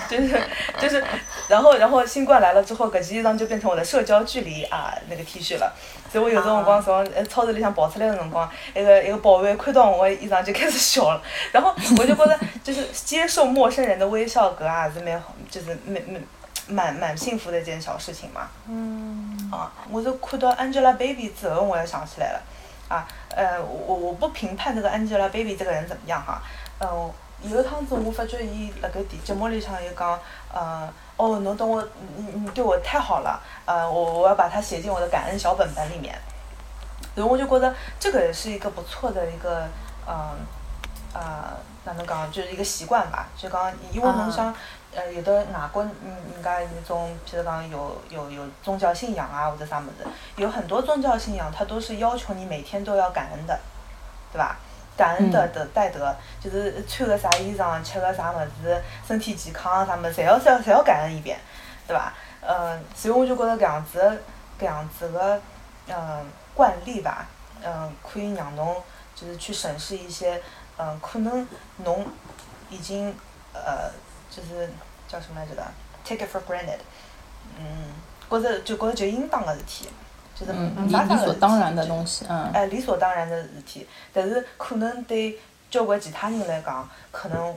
[0.09, 0.41] 就是
[0.79, 1.03] 就是，
[1.49, 5.73] 然后然后新冠来了之后，搿件衣裳就变成我的社交距离啊那个 T 恤了，
[6.11, 11.21] 所以我有辰光从呃超市里向跑出来的辰光，一个一个保安看到我衣裳就开始笑了，
[11.53, 16.23] 然后我就觉得就是接受陌生人的微笑，搿啊是蛮好，就是蛮蛮
[16.69, 18.49] 蛮蛮幸福的一件小事情嘛。
[18.69, 19.51] 嗯。
[19.53, 22.43] 啊，我是看到 Angelababy 之后，我也想起来了。
[22.89, 26.41] 啊，呃，我我不评判这个 Angelababy 这个人怎么样哈，
[26.79, 27.11] 嗯，
[27.43, 30.19] 有一趟子我发觉伊辣盖节节目里向又讲，
[30.53, 31.83] 呃，哦，侬对我，
[32.17, 36.17] 你你对我太好了，呃，我我要把它写进我的感恩小本本里面，
[37.15, 39.67] 然后我就觉得这个也是一个不错的一个，
[40.07, 40.37] 嗯，
[41.13, 44.55] 呃，哪能讲，就是一个习惯吧，就讲因为侬想。
[44.95, 50.07] 呃，有的外国嗯人家那种，譬如讲有有有宗教信仰啊，或者啥么子，
[50.37, 53.59] 有很多宗教信仰，它都是要求你每天都要感恩的，
[54.33, 54.57] 对吧？
[54.97, 61.39] 感恩的的戴德，就是穿个啥衣裳，吃个啥么子，身体健康啥物事，侪要侪侪要感恩一遍，
[61.87, 62.15] 对吧？
[62.41, 64.23] 嗯，所以我就觉得搿样子
[64.59, 65.39] 搿样子个
[65.89, 67.27] 嗯惯例吧，
[67.63, 68.83] 嗯，可以让侬
[69.15, 70.41] 就是去审视一些
[70.79, 71.47] 嗯，可能
[71.85, 72.07] 侬
[72.71, 73.15] 已经
[73.53, 73.91] 呃。
[74.37, 74.69] 就是
[75.09, 75.65] 叫什么来着的
[76.05, 76.81] ？Take it for granted，
[77.59, 77.95] 嗯，
[78.29, 79.89] 觉着就觉着就应当个事体，
[80.35, 82.51] 就是没啥理所当然的东西，嗯。
[82.53, 85.39] 哎，理所当然的事体，但是可能对
[85.71, 87.57] 交关其他人来讲，可能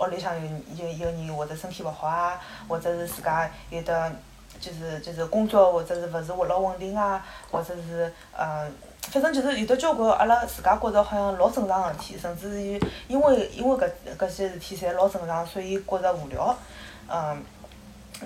[0.00, 4.10] 屋里向有有有人或者身体勿好啊，或者是自家有的
[4.58, 8.70] 就是就是工作或者是勿是活老稳定啊，或者是呃。
[9.10, 13.88] 反正就是有的交关阿拉自家觉着好像老正常个事体，甚至于因为因为搿
[14.18, 16.56] 搿些事体侪老正常，所以觉着无聊。
[17.08, 17.42] 嗯，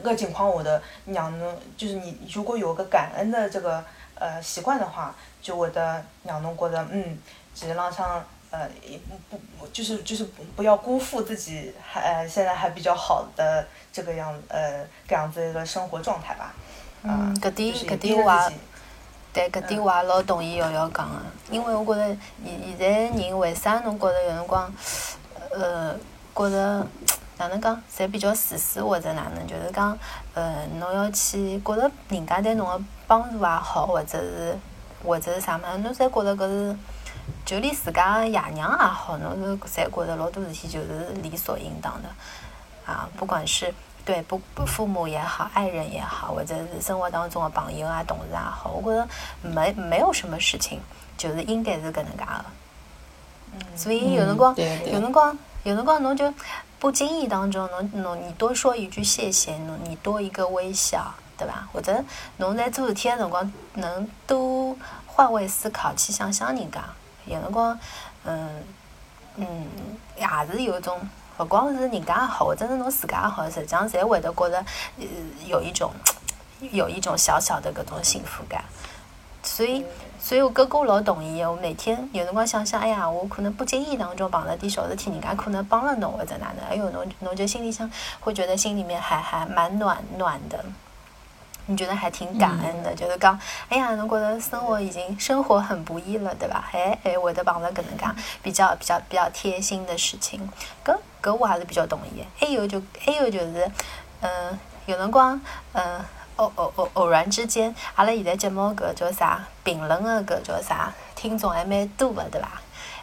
[0.02, 7.18] 搿情况下头，让侬就是你如果有个感恩的这个呃习惯的话，就会得让侬觉着嗯，
[7.52, 8.66] 其实浪向呃
[9.28, 10.24] 不不就是就是
[10.56, 16.54] 不要辜负自己还呃现在还比较好的这个样呃搿样子一个生活状态吧。
[17.02, 18.50] 嗯，搿点搿点话。
[19.30, 21.14] 对，搿点我也老同意瑶瑶讲个，
[21.50, 24.72] 因为我觉着现现在人为啥侬觉着有辰光，
[25.52, 25.94] 呃，
[26.34, 26.86] 觉着
[27.36, 29.96] 哪能讲，侪比较自私或者哪能，就是讲，
[30.34, 34.58] 呃，侬要去觉着人家对侬个帮助也好，或者是
[35.04, 36.76] 或者是啥物事，侬侪觉着搿是，
[37.44, 42.08] 就连自家爷娘也好，侬是侪觉着老多事体就是理所应当的，
[42.90, 43.72] 啊，不管是。
[44.08, 49.06] 对，不不，父母也好，爱人也好，或者是生活当中的朋友啊、同事也好，我觉着
[49.42, 50.80] 没没有什么事情，
[51.18, 52.44] 就是应该是搿能介个。
[53.76, 56.32] 所以有辰光，有辰光，有辰光，侬就
[56.78, 61.68] 不经意当中，侬侬你多说一句谢谢，侬你多一个微笑，对吧？
[61.70, 62.02] 或者
[62.38, 64.74] 侬在做事体的辰光，能多
[65.06, 66.82] 换位思考，去想想人家。
[67.26, 67.78] 有辰光，
[68.24, 68.48] 嗯
[69.36, 69.66] 嗯，
[70.16, 70.98] 也是有一种。
[71.38, 74.58] 不光是人家好，或者是侬自家好，实际上侪会得觉得，
[74.98, 75.06] 呃，
[75.46, 75.92] 有一种，
[76.72, 78.64] 有一种小小的搿种幸福感。
[79.44, 79.84] 所以，
[80.18, 81.40] 所以我哥哥老同意。
[81.44, 90.64] 我每天有辰光想想，哎呀，我可能不经意当中碰了点小事体，人家可能帮了侬或者哪能，哎哟，侬侬就心里想，会觉得心里面还还蛮暖暖的。
[91.66, 96.68] 你觉得还挺感恩的，就是讲，哎呀，侬觉得生活已经生活很不易了，对吧？
[96.72, 98.06] 哎哎，会得碰到搿能介
[98.42, 100.48] 比较比较比较贴心的事情，
[100.84, 102.24] 搿搿我还是比较同意。
[102.38, 103.70] 还有就还有就是，
[104.20, 105.40] 嗯，有辰光，
[105.72, 106.04] 嗯，
[106.36, 112.60] 偶偶偶偶然之间，阿拉现在节目搿叫啥评论的搿叫啥听众还蛮多的，对吧？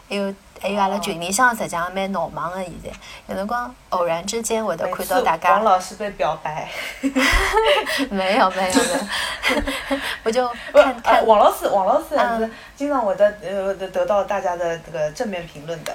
[0.08, 0.34] 还有。
[0.58, 2.90] 还有阿拉群里向实际上蛮闹忙的，现在
[3.26, 5.50] 有辰光偶然之间会得看到大家。
[5.50, 6.66] 王老师被表白。
[8.08, 9.06] 没有没有的，
[10.24, 11.26] 我就看看。
[11.26, 15.94] 王老师，王老师还是经常会得呃得到大家的这个正面评论的，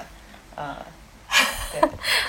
[1.72, 1.80] 对，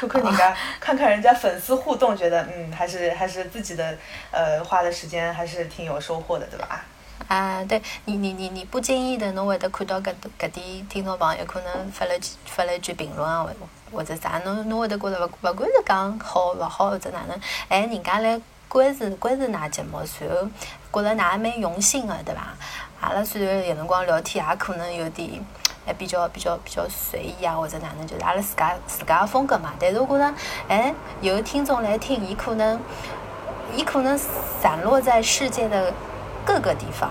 [0.07, 3.95] 看看人家，看看人家粉丝互动，觉得嗯还是还是自己的
[4.31, 6.83] 呃花的时间还是挺有收获的，对吧？
[7.27, 12.11] 啊，对你，你，你，你不经意的，侬会得看到搿搿点听众朋友可能发了
[12.45, 17.39] 发了一句评论啊，或或者啥，侬侬会得觉得勿勿管是讲好勿好或者哪能，
[17.69, 20.49] 哎，人家来关注关注㑚节目，然后
[20.91, 22.53] 觉得㑚蛮用心的，对伐？
[22.99, 25.29] 阿拉虽然有辰光聊天也可能有点
[25.85, 29.73] 还比较比较比较随意啊，或者哪能，就是阿拉自家自家的风格嘛。
[29.79, 30.33] 但是我觉得，
[30.67, 32.79] 哎，有听众来听，伊可能
[33.75, 35.93] 伊可能散落在世界的。
[36.45, 37.09] 各个地方，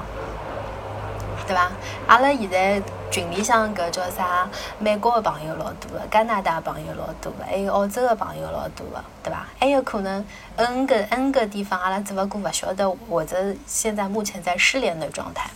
[1.46, 1.70] 对伐？
[2.06, 4.46] 阿拉现在群里向搿叫啥？
[4.78, 9.46] 美国的朋友老多的，加拿大朋友老多的，还有澳洲的朋友老多的，对伐？
[9.58, 10.22] 还有可能
[10.56, 15.48] N 个 N 个地方，阿拉只勿过勿晓得，或者现在目前在失联的状态，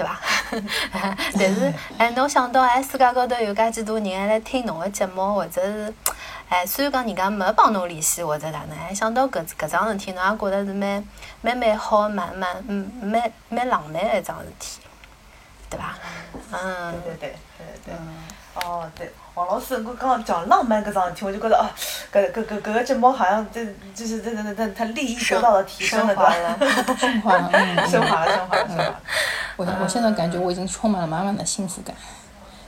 [0.00, 0.18] 对伐？
[1.38, 5.94] 但是，哎，侬想到哎，世界高头有介许多人还来听侬的节目，或者是？
[6.48, 11.04] 哎，虽然讲人家没帮侬联系或者哪能，哎想到搿搿桩事体，侬也觉着是蛮
[11.42, 14.80] 蛮蛮好、蛮蛮嗯蛮蛮浪漫的一桩事体，
[15.68, 15.94] 对伐？
[16.50, 17.94] 嗯，对对对对对。
[18.64, 21.64] 哦，对，王老师，我刚刚讲浪漫搿桩事体，我就觉得哦，
[22.12, 23.64] 搿搿搿搿个节目好像这
[23.94, 26.96] 就是这这这他利益得到了提升了，对吧？
[26.98, 29.00] 升华了，升华了，升华了，升华了。
[29.56, 31.96] 我我现在感觉我已经充满了满满的幸福感。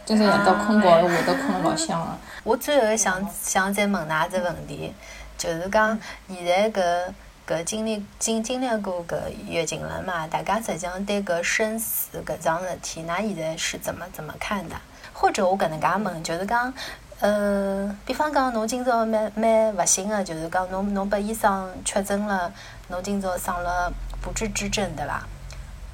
[0.07, 2.19] 今朝夜到困觉，我都困了老香了。
[2.43, 4.95] 我最后想想再问㑚只问题，
[5.37, 5.99] 就是讲
[6.29, 7.13] 现在搿
[7.47, 9.17] 搿经历经经历过搿
[9.47, 10.27] 月经了嘛？
[10.27, 14.75] 大家实际上对搿生死搿桩事体，㑚现在是怎么怎么看的？
[15.23, 16.75] 或者我搿能介问，就是讲，
[17.21, 22.53] 呃，比方讲侬今朝蛮蛮勿幸个，就是讲侬侬被医生确诊了，
[22.89, 25.23] 侬今朝生了不治之症，对伐？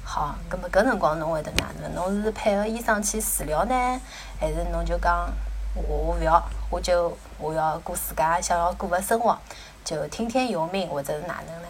[0.03, 1.93] 好，葛末搿辰光侬会得哪能？
[1.93, 4.01] 侬是配合医生去治疗呢，
[4.39, 5.29] 还是侬就讲
[5.75, 9.37] 我我勿要，我就我要过自家想要过个生活，
[9.85, 11.67] 就听天由命，或者是哪能呢？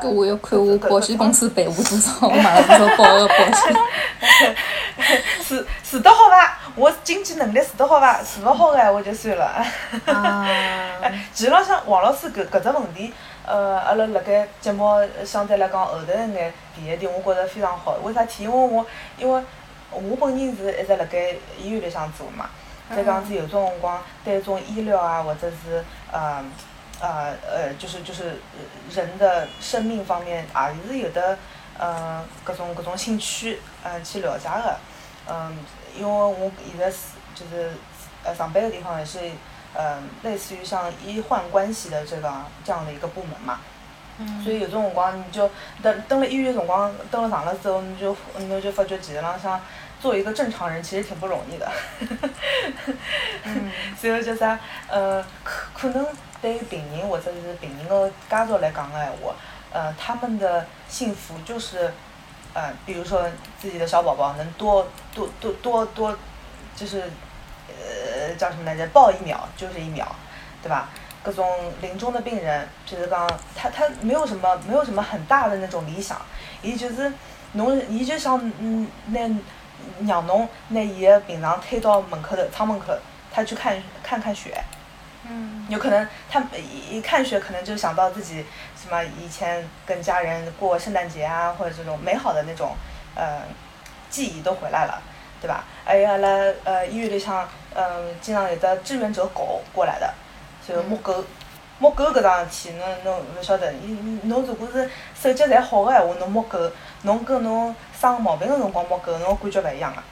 [0.00, 3.76] 搿我要看我保险公司赔我多少，我买了多少保个保险。
[5.42, 6.58] 治治 得好伐？
[6.74, 8.20] 我经济能力治得好伐？
[8.22, 9.64] 治勿好个，我就算了。
[11.02, 13.12] 哎，其实浪向王老师搿搿只问题。
[13.46, 14.90] 呃，阿拉辣盖节目
[15.24, 17.96] 相对来讲后头一眼提一点，我觉着非常好。
[18.02, 18.42] 为啥体？
[18.44, 18.84] 因为我
[19.16, 19.42] 因为
[19.92, 22.46] 我本人是一直辣盖医院里向做嘛，
[22.94, 26.44] 再讲是有种辰光对种医疗啊，或者是呃
[27.00, 28.40] 呃呃，就是就是
[28.94, 31.38] 人的生命方面也是有的
[31.78, 34.78] 呃各种各种兴趣嗯去了解的。
[35.28, 35.56] 嗯，
[35.96, 36.98] 因为我现在是
[37.34, 37.70] 就是
[38.24, 39.18] 呃上班的地方也是。
[39.78, 42.32] 嗯，类似于像医患关系的这个
[42.64, 43.60] 这样的一个部门嘛，
[44.42, 45.50] 所以有种辰光你就
[45.82, 49.60] 等等了医院辰光，等了长了之后，你就你就发觉其实浪向
[50.06, 51.68] 做一个正常人其实挺不容易的。
[54.00, 56.06] 所以就是，呃，可可能
[56.40, 59.34] 对于病人或者是病人的家属来讲的闲话，
[59.72, 61.92] 呃，他们的幸福就是，
[62.54, 63.28] 呃，比如说
[63.60, 66.16] 自己的小宝宝能多多多多多，
[66.76, 67.02] 就是。
[67.68, 68.86] 呃，叫什么来着？
[68.88, 70.06] 抱一秒就是一秒，
[70.62, 70.88] 对吧？
[71.22, 71.44] 各种
[71.80, 76.16] 临终的病人，就是讲他他没有什么没有什么很大的那种理想，
[76.62, 77.12] 伊就是
[77.54, 79.28] 侬，伊就想嗯，那
[80.06, 82.92] 让侬拿伊个病床推到门口头，窗门口，
[83.32, 84.62] 他去看看看雪，
[85.28, 88.44] 嗯，有可能他一一看雪，可能就想到自己
[88.80, 92.76] 什么以前跟家人过圣诞节啊，或者这种美好的那种
[93.14, 93.42] 呃
[94.10, 95.02] 记忆都回来了，
[95.40, 95.64] 对吧？
[95.84, 96.28] 还有阿拉
[96.64, 100.12] 呃医院里向，嗯，经常有的志愿者狗过来的，
[100.66, 101.24] 就摸狗。
[101.78, 103.92] 摸狗搿桩事体，侬侬勿晓得，伊
[104.22, 106.58] 侬如果是手脚侪好个闲话，侬摸狗，
[107.02, 110.02] 侬跟侬生毛病个辰光摸狗，侬感觉勿一样个。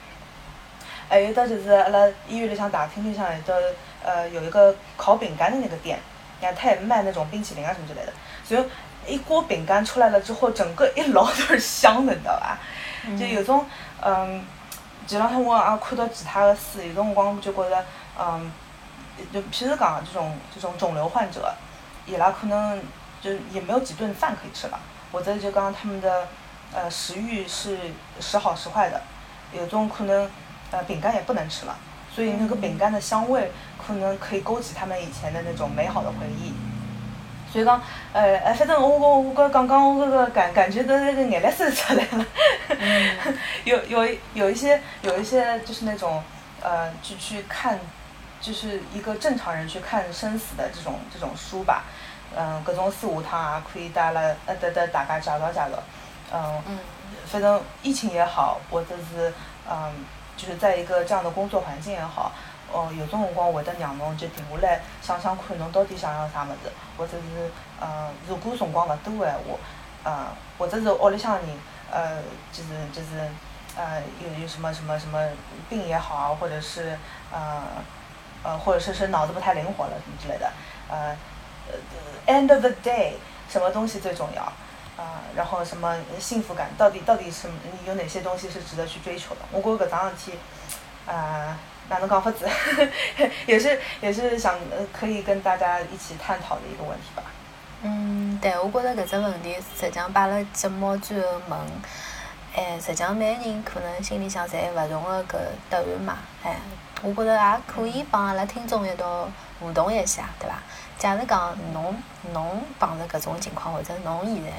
[1.07, 5.99] 还有得就是阿拉医院里向大厅里向有得呃有一个烤饼干的那个店，
[6.39, 8.11] 你看他也卖那种冰淇淋啊什么之类的，
[8.43, 12.57] 所以一锅饼干出来了之后，整个一楼都是香的，你知道吧？
[13.19, 13.63] 就有种
[14.01, 14.43] 嗯，
[15.05, 17.85] 前两天我也看到其他的书，有种辰光就觉着
[18.17, 18.51] 嗯，
[19.31, 21.53] 就譬如讲这种这种肿瘤患者，
[22.07, 22.81] 伊拉可能
[23.21, 24.79] 就也没有几顿饭可以吃了，
[25.11, 26.27] 或者就讲他们的
[26.73, 27.77] 呃食欲是
[28.19, 29.01] 时好时坏的，
[29.51, 30.29] 有种可能。
[30.71, 31.77] 呃，饼干也不能吃了，
[32.13, 36.51] 所以那个饼干的香味可能可以勾起他们以前的那种美好的回忆。
[37.53, 37.79] 所以讲，
[38.11, 42.25] 呃，哎，反正我我我刚刚刚我这个感感觉的那个眼泪水出来了。
[43.63, 46.21] 有有有一些有一些就是那种
[46.63, 47.79] 呃，去去看，
[48.41, 51.83] 就是一个正常人去看生死的这种这种书吧。
[52.35, 55.69] 嗯，各种四五趟啊可以带了呃，得得大家介绍介绍。
[56.33, 56.79] 嗯，
[57.25, 59.33] 反正疫情也好，或者是
[59.69, 60.05] 嗯。
[60.37, 62.29] 就是在一个这样的工作环境也好，
[62.69, 67.49] 哦，有种辰光会得让侬就停下来想想看，侬到底想要啥物事，或者是，
[67.79, 69.57] 嗯，如果辰光勿多个闲话，
[70.03, 70.25] 嗯，
[70.57, 71.45] 或者是屋里向人，
[71.89, 72.21] 呃，
[72.51, 73.17] 就是就是，
[73.77, 75.25] 呃，有有什么什么什么
[75.69, 76.99] 病也好，或者是，
[77.31, 77.63] 呃，
[78.43, 80.51] 呃，或者是是脑子不太灵活了什么之类的，
[80.89, 81.15] 呃，
[81.71, 83.13] 呃，end of the day，
[83.49, 84.51] 什么东西最重要？
[84.97, 87.55] 啊，然后什么幸福感，到底到底什么？
[87.85, 89.41] 有哪些东西是值得去追求的？
[89.51, 90.37] 我觉搿桩事体，
[91.05, 91.57] 啊，
[91.89, 92.47] 哪能讲法子？
[93.45, 94.57] 也是也是想
[94.93, 97.23] 可以跟大家一起探讨的一个问题吧。
[97.83, 101.59] 嗯，对，我觉着搿只问题实际上摆辣节目最后问，
[102.55, 105.37] 哎，实际上每个人可能心里向侪勿同的搿
[105.69, 106.55] 答案嘛，哎，
[107.05, 109.29] 我觉着也可以帮阿拉听众一道
[109.59, 110.55] 互动一下，对伐？
[110.97, 111.95] 假如讲侬
[112.33, 114.49] 侬碰着搿种情况，或者侬现在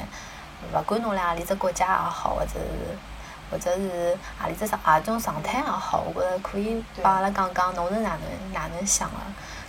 [0.73, 2.97] 勿管侬辣何里只国家也好，或者是
[3.51, 9.17] 或者是何里只状何种状态也好，我觉着可以帮阿拉讲讲侬是哪能哪能想个。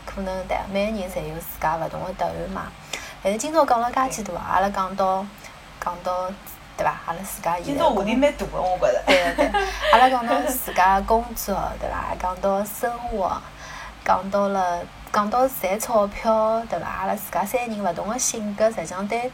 [0.05, 2.67] 可能对每个人侪有自家勿同个答案嘛。
[3.23, 5.25] 但是今朝讲了介许多，阿拉讲到
[5.83, 6.31] 讲到
[6.77, 6.93] 对伐？
[7.07, 9.03] 阿拉自家现在今朝话题蛮大个，我觉着。
[9.07, 12.15] 对对对，阿拉讲到自家工作对伐？
[12.21, 13.41] 讲到生活，
[14.05, 14.79] 讲到了。
[15.09, 16.85] 讲到赚钞票，对伐？
[16.85, 19.31] 阿拉自家三个人勿同个性格，实际上对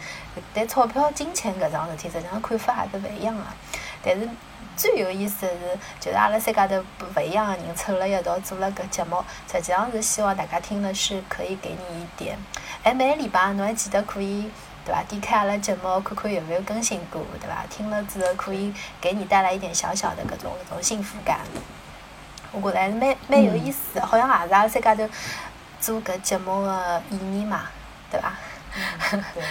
[0.53, 3.41] 对钞票、金钱搿桩事体，实际上看法也是勿一样个。
[4.03, 4.29] 但是
[4.77, 5.59] 最有意思个是，
[5.99, 9.17] 就是阿拉三家头勿一样个人凑了一道做了搿节目，
[9.51, 12.37] 实际上是希望大家听了是可以给你一点。
[12.83, 14.49] 哎，每个礼拜侬还记得可以，
[14.85, 15.03] 对吧？
[15.07, 17.65] 点开阿拉节目看看有没有更新过，对吧？
[17.69, 21.39] 听了之后可以给你带来一点小小的搿种搿种幸福感。
[22.51, 25.07] 我觉着还是蛮蛮有意思，好像也是阿拉三家头。
[25.79, 27.63] 做搿节目的意义嘛，
[28.09, 28.31] 对伐？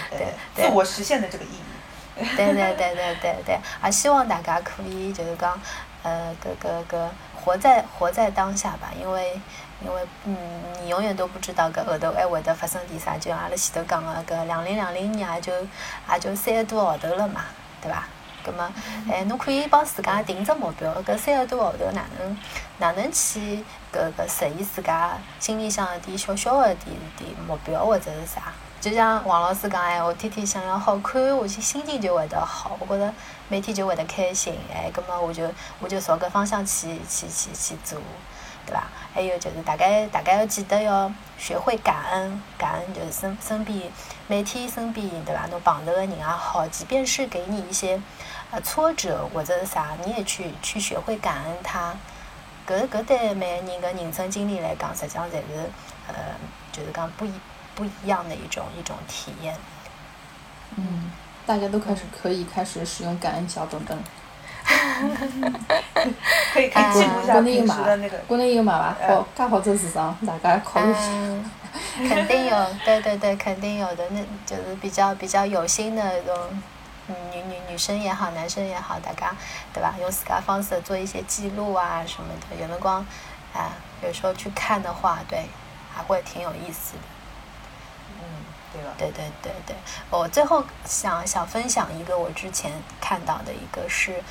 [0.09, 2.25] 对 对，自我实现的这个意义。
[2.35, 5.55] 对对对对对对，也希望大家可以就是讲，
[6.01, 9.39] 呃，搿搿搿活在活在当下吧，因为
[9.83, 10.35] 因为嗯，
[10.81, 17.45] 你永远都不知道搿后头还会得发生点啥，就像阿拉前头讲个搿两零两零年也就也就三个多号头了嘛，
[17.81, 18.03] 对伐？
[18.45, 18.69] 葛末，
[19.09, 22.37] 哎，侬可以帮自家定只目标，搿三个多号头哪能
[22.77, 28.51] 哪能去搿搿实现自家心里向一点小小的点点目标或者是啥？
[28.81, 33.13] 就像王老师讲哎，我天天想要好看我心，心情就会得好，我觉着
[33.47, 35.49] 每天就会得开心，哎，葛末我就
[35.79, 37.97] 我就朝搿方向去去去去做，
[38.65, 38.83] 对伐？
[39.13, 43.91] 还有就是大概大概要记得要学会感恩，感恩就是身身边
[44.27, 45.45] 每天身边对伐？
[45.47, 48.01] 侬碰头个人也好，即便是给你一些。
[48.51, 51.95] 呃，挫折或者是啥，你也去去学会感恩他。
[52.67, 55.69] 搿搿对每个人的人生经历来讲，实际上侪是
[56.07, 56.13] 呃，
[56.71, 57.33] 就是讲不一
[57.73, 59.55] 不一样的一种一种体验。
[60.75, 61.11] 嗯，
[61.47, 63.97] 大家都开始可以开始使用感恩小本本。
[66.53, 68.17] 可以可以记录一下平时的那个。
[68.27, 68.95] 国内有买伐？
[69.07, 70.99] 好，介好做市场，大家考虑一下。
[72.07, 76.61] 肯定有， 对对对，肯定有的，那就是比较比较有心的那种。
[77.07, 79.35] 嗯，女女女生也好，男生也好，大家
[79.73, 79.93] 对吧？
[79.99, 83.05] 用自家方式做一些记录啊什么的，有的光，
[83.53, 83.71] 啊，
[84.01, 85.45] 有时候去看的话，对，
[85.93, 86.99] 还会挺有意思的。
[88.21, 88.23] 嗯，
[88.71, 88.93] 对吧？
[88.97, 89.75] 对对对对，
[90.09, 92.71] 我最后想想分享一个我之前
[93.01, 94.23] 看到的一个是，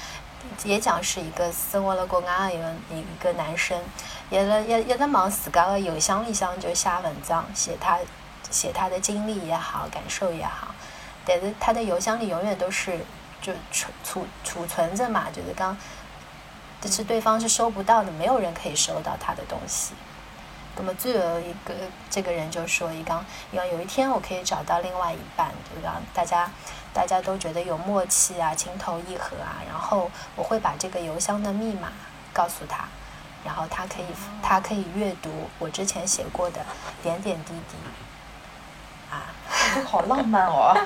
[0.64, 3.80] 也讲是一个生活了国外的一个一个男生，
[4.30, 7.98] 一直一一直往自家的邮箱里向就写文章，写他
[8.50, 10.74] 写他的经历也好，感受也好，
[11.24, 12.98] 但是他的邮箱里永远都是
[13.40, 15.76] 就储储储存着嘛，就是刚，
[16.80, 19.94] 但是对方是收不到的，没有人可以收到他的东西。
[20.74, 21.74] 那么最后一个
[22.08, 26.50] 这个人就说一刚，因为有一天我可以找到另外一半，就让大家
[26.94, 31.92] 大家都觉得有默契啊，情投意合啊，然后我会把这个邮箱的密码
[32.32, 32.84] 告诉他，
[33.44, 34.06] 然后他可以
[34.42, 36.64] 他可以阅读我之前写过的
[37.02, 37.76] 点点滴滴，
[39.10, 39.28] 啊，
[39.76, 40.74] 这好浪漫哦！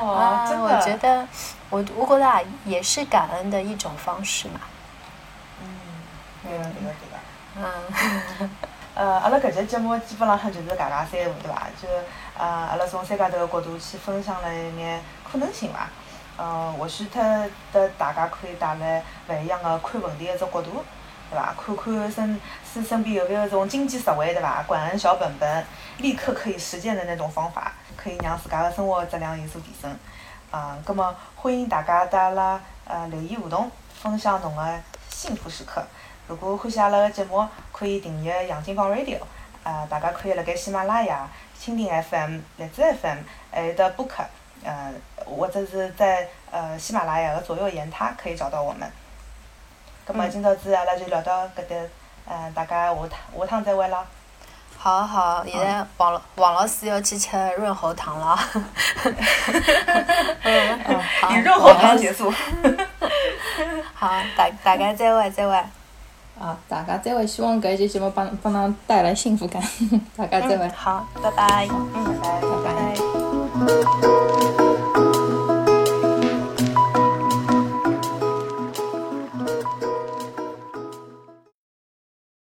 [0.00, 1.28] 哦，真的，我觉得
[1.68, 4.60] 我我觉得啊，也是感恩的一种方式嘛。
[5.62, 5.68] 嗯。
[7.62, 8.48] 嗯，
[8.96, 11.66] 呃，阿拉搿集节目基本浪向就是家家三胡，对伐？
[11.80, 11.86] 就
[12.38, 14.98] 呃，阿拉从三家头个角度去分享了一眼
[15.30, 15.86] 可能性伐。
[16.38, 17.20] 嗯，或许特
[17.70, 20.82] 得大家可以带来勿一样个看问题个只角度，
[21.30, 21.54] 对伐？
[21.54, 22.40] 看看身
[22.72, 24.62] 身身边有没有种经济实惠，对伐？
[24.66, 25.66] 管恩小本本，
[25.98, 29.94] 立刻可以实践的那种方法，可以让自家个生活质量有所提升。
[30.50, 33.70] 啊，葛末欢迎大家带阿拉呃留言互动，
[34.02, 34.80] 分享侬个
[35.10, 35.84] 幸福时刻。
[36.30, 39.16] 如果欢喜阿拉个节目，可以订阅杨金芳 Radio。
[39.64, 41.28] 呃，大家可以辣盖喜马拉雅、
[41.60, 43.18] 蜻蜓 FM、荔枝 FM，
[43.50, 44.22] 还有的播客，
[44.62, 44.92] 呃，
[45.26, 48.88] 或者是在呃喜马拉雅个左右言他可以找到我们。
[50.04, 51.74] 葛末今朝子阿拉就聊到搿搭，
[52.26, 54.06] 呃，大家下趟下趟再会啦。
[54.78, 58.38] 好好，现在王老王老师要去吃润喉糖了。
[60.44, 60.78] 嗯，
[61.20, 62.32] 好，以润喉糖结束。
[63.92, 65.60] 好，大大家再会再会。
[66.40, 69.62] 啊，大家再会，希望搿一期节目帮帮㑚带来幸福感。
[70.16, 70.66] 大家再会。
[70.68, 71.68] 好，拜拜。
[71.70, 72.40] 嗯，拜拜。
[72.40, 73.64] 拜
[74.24, 74.29] 拜。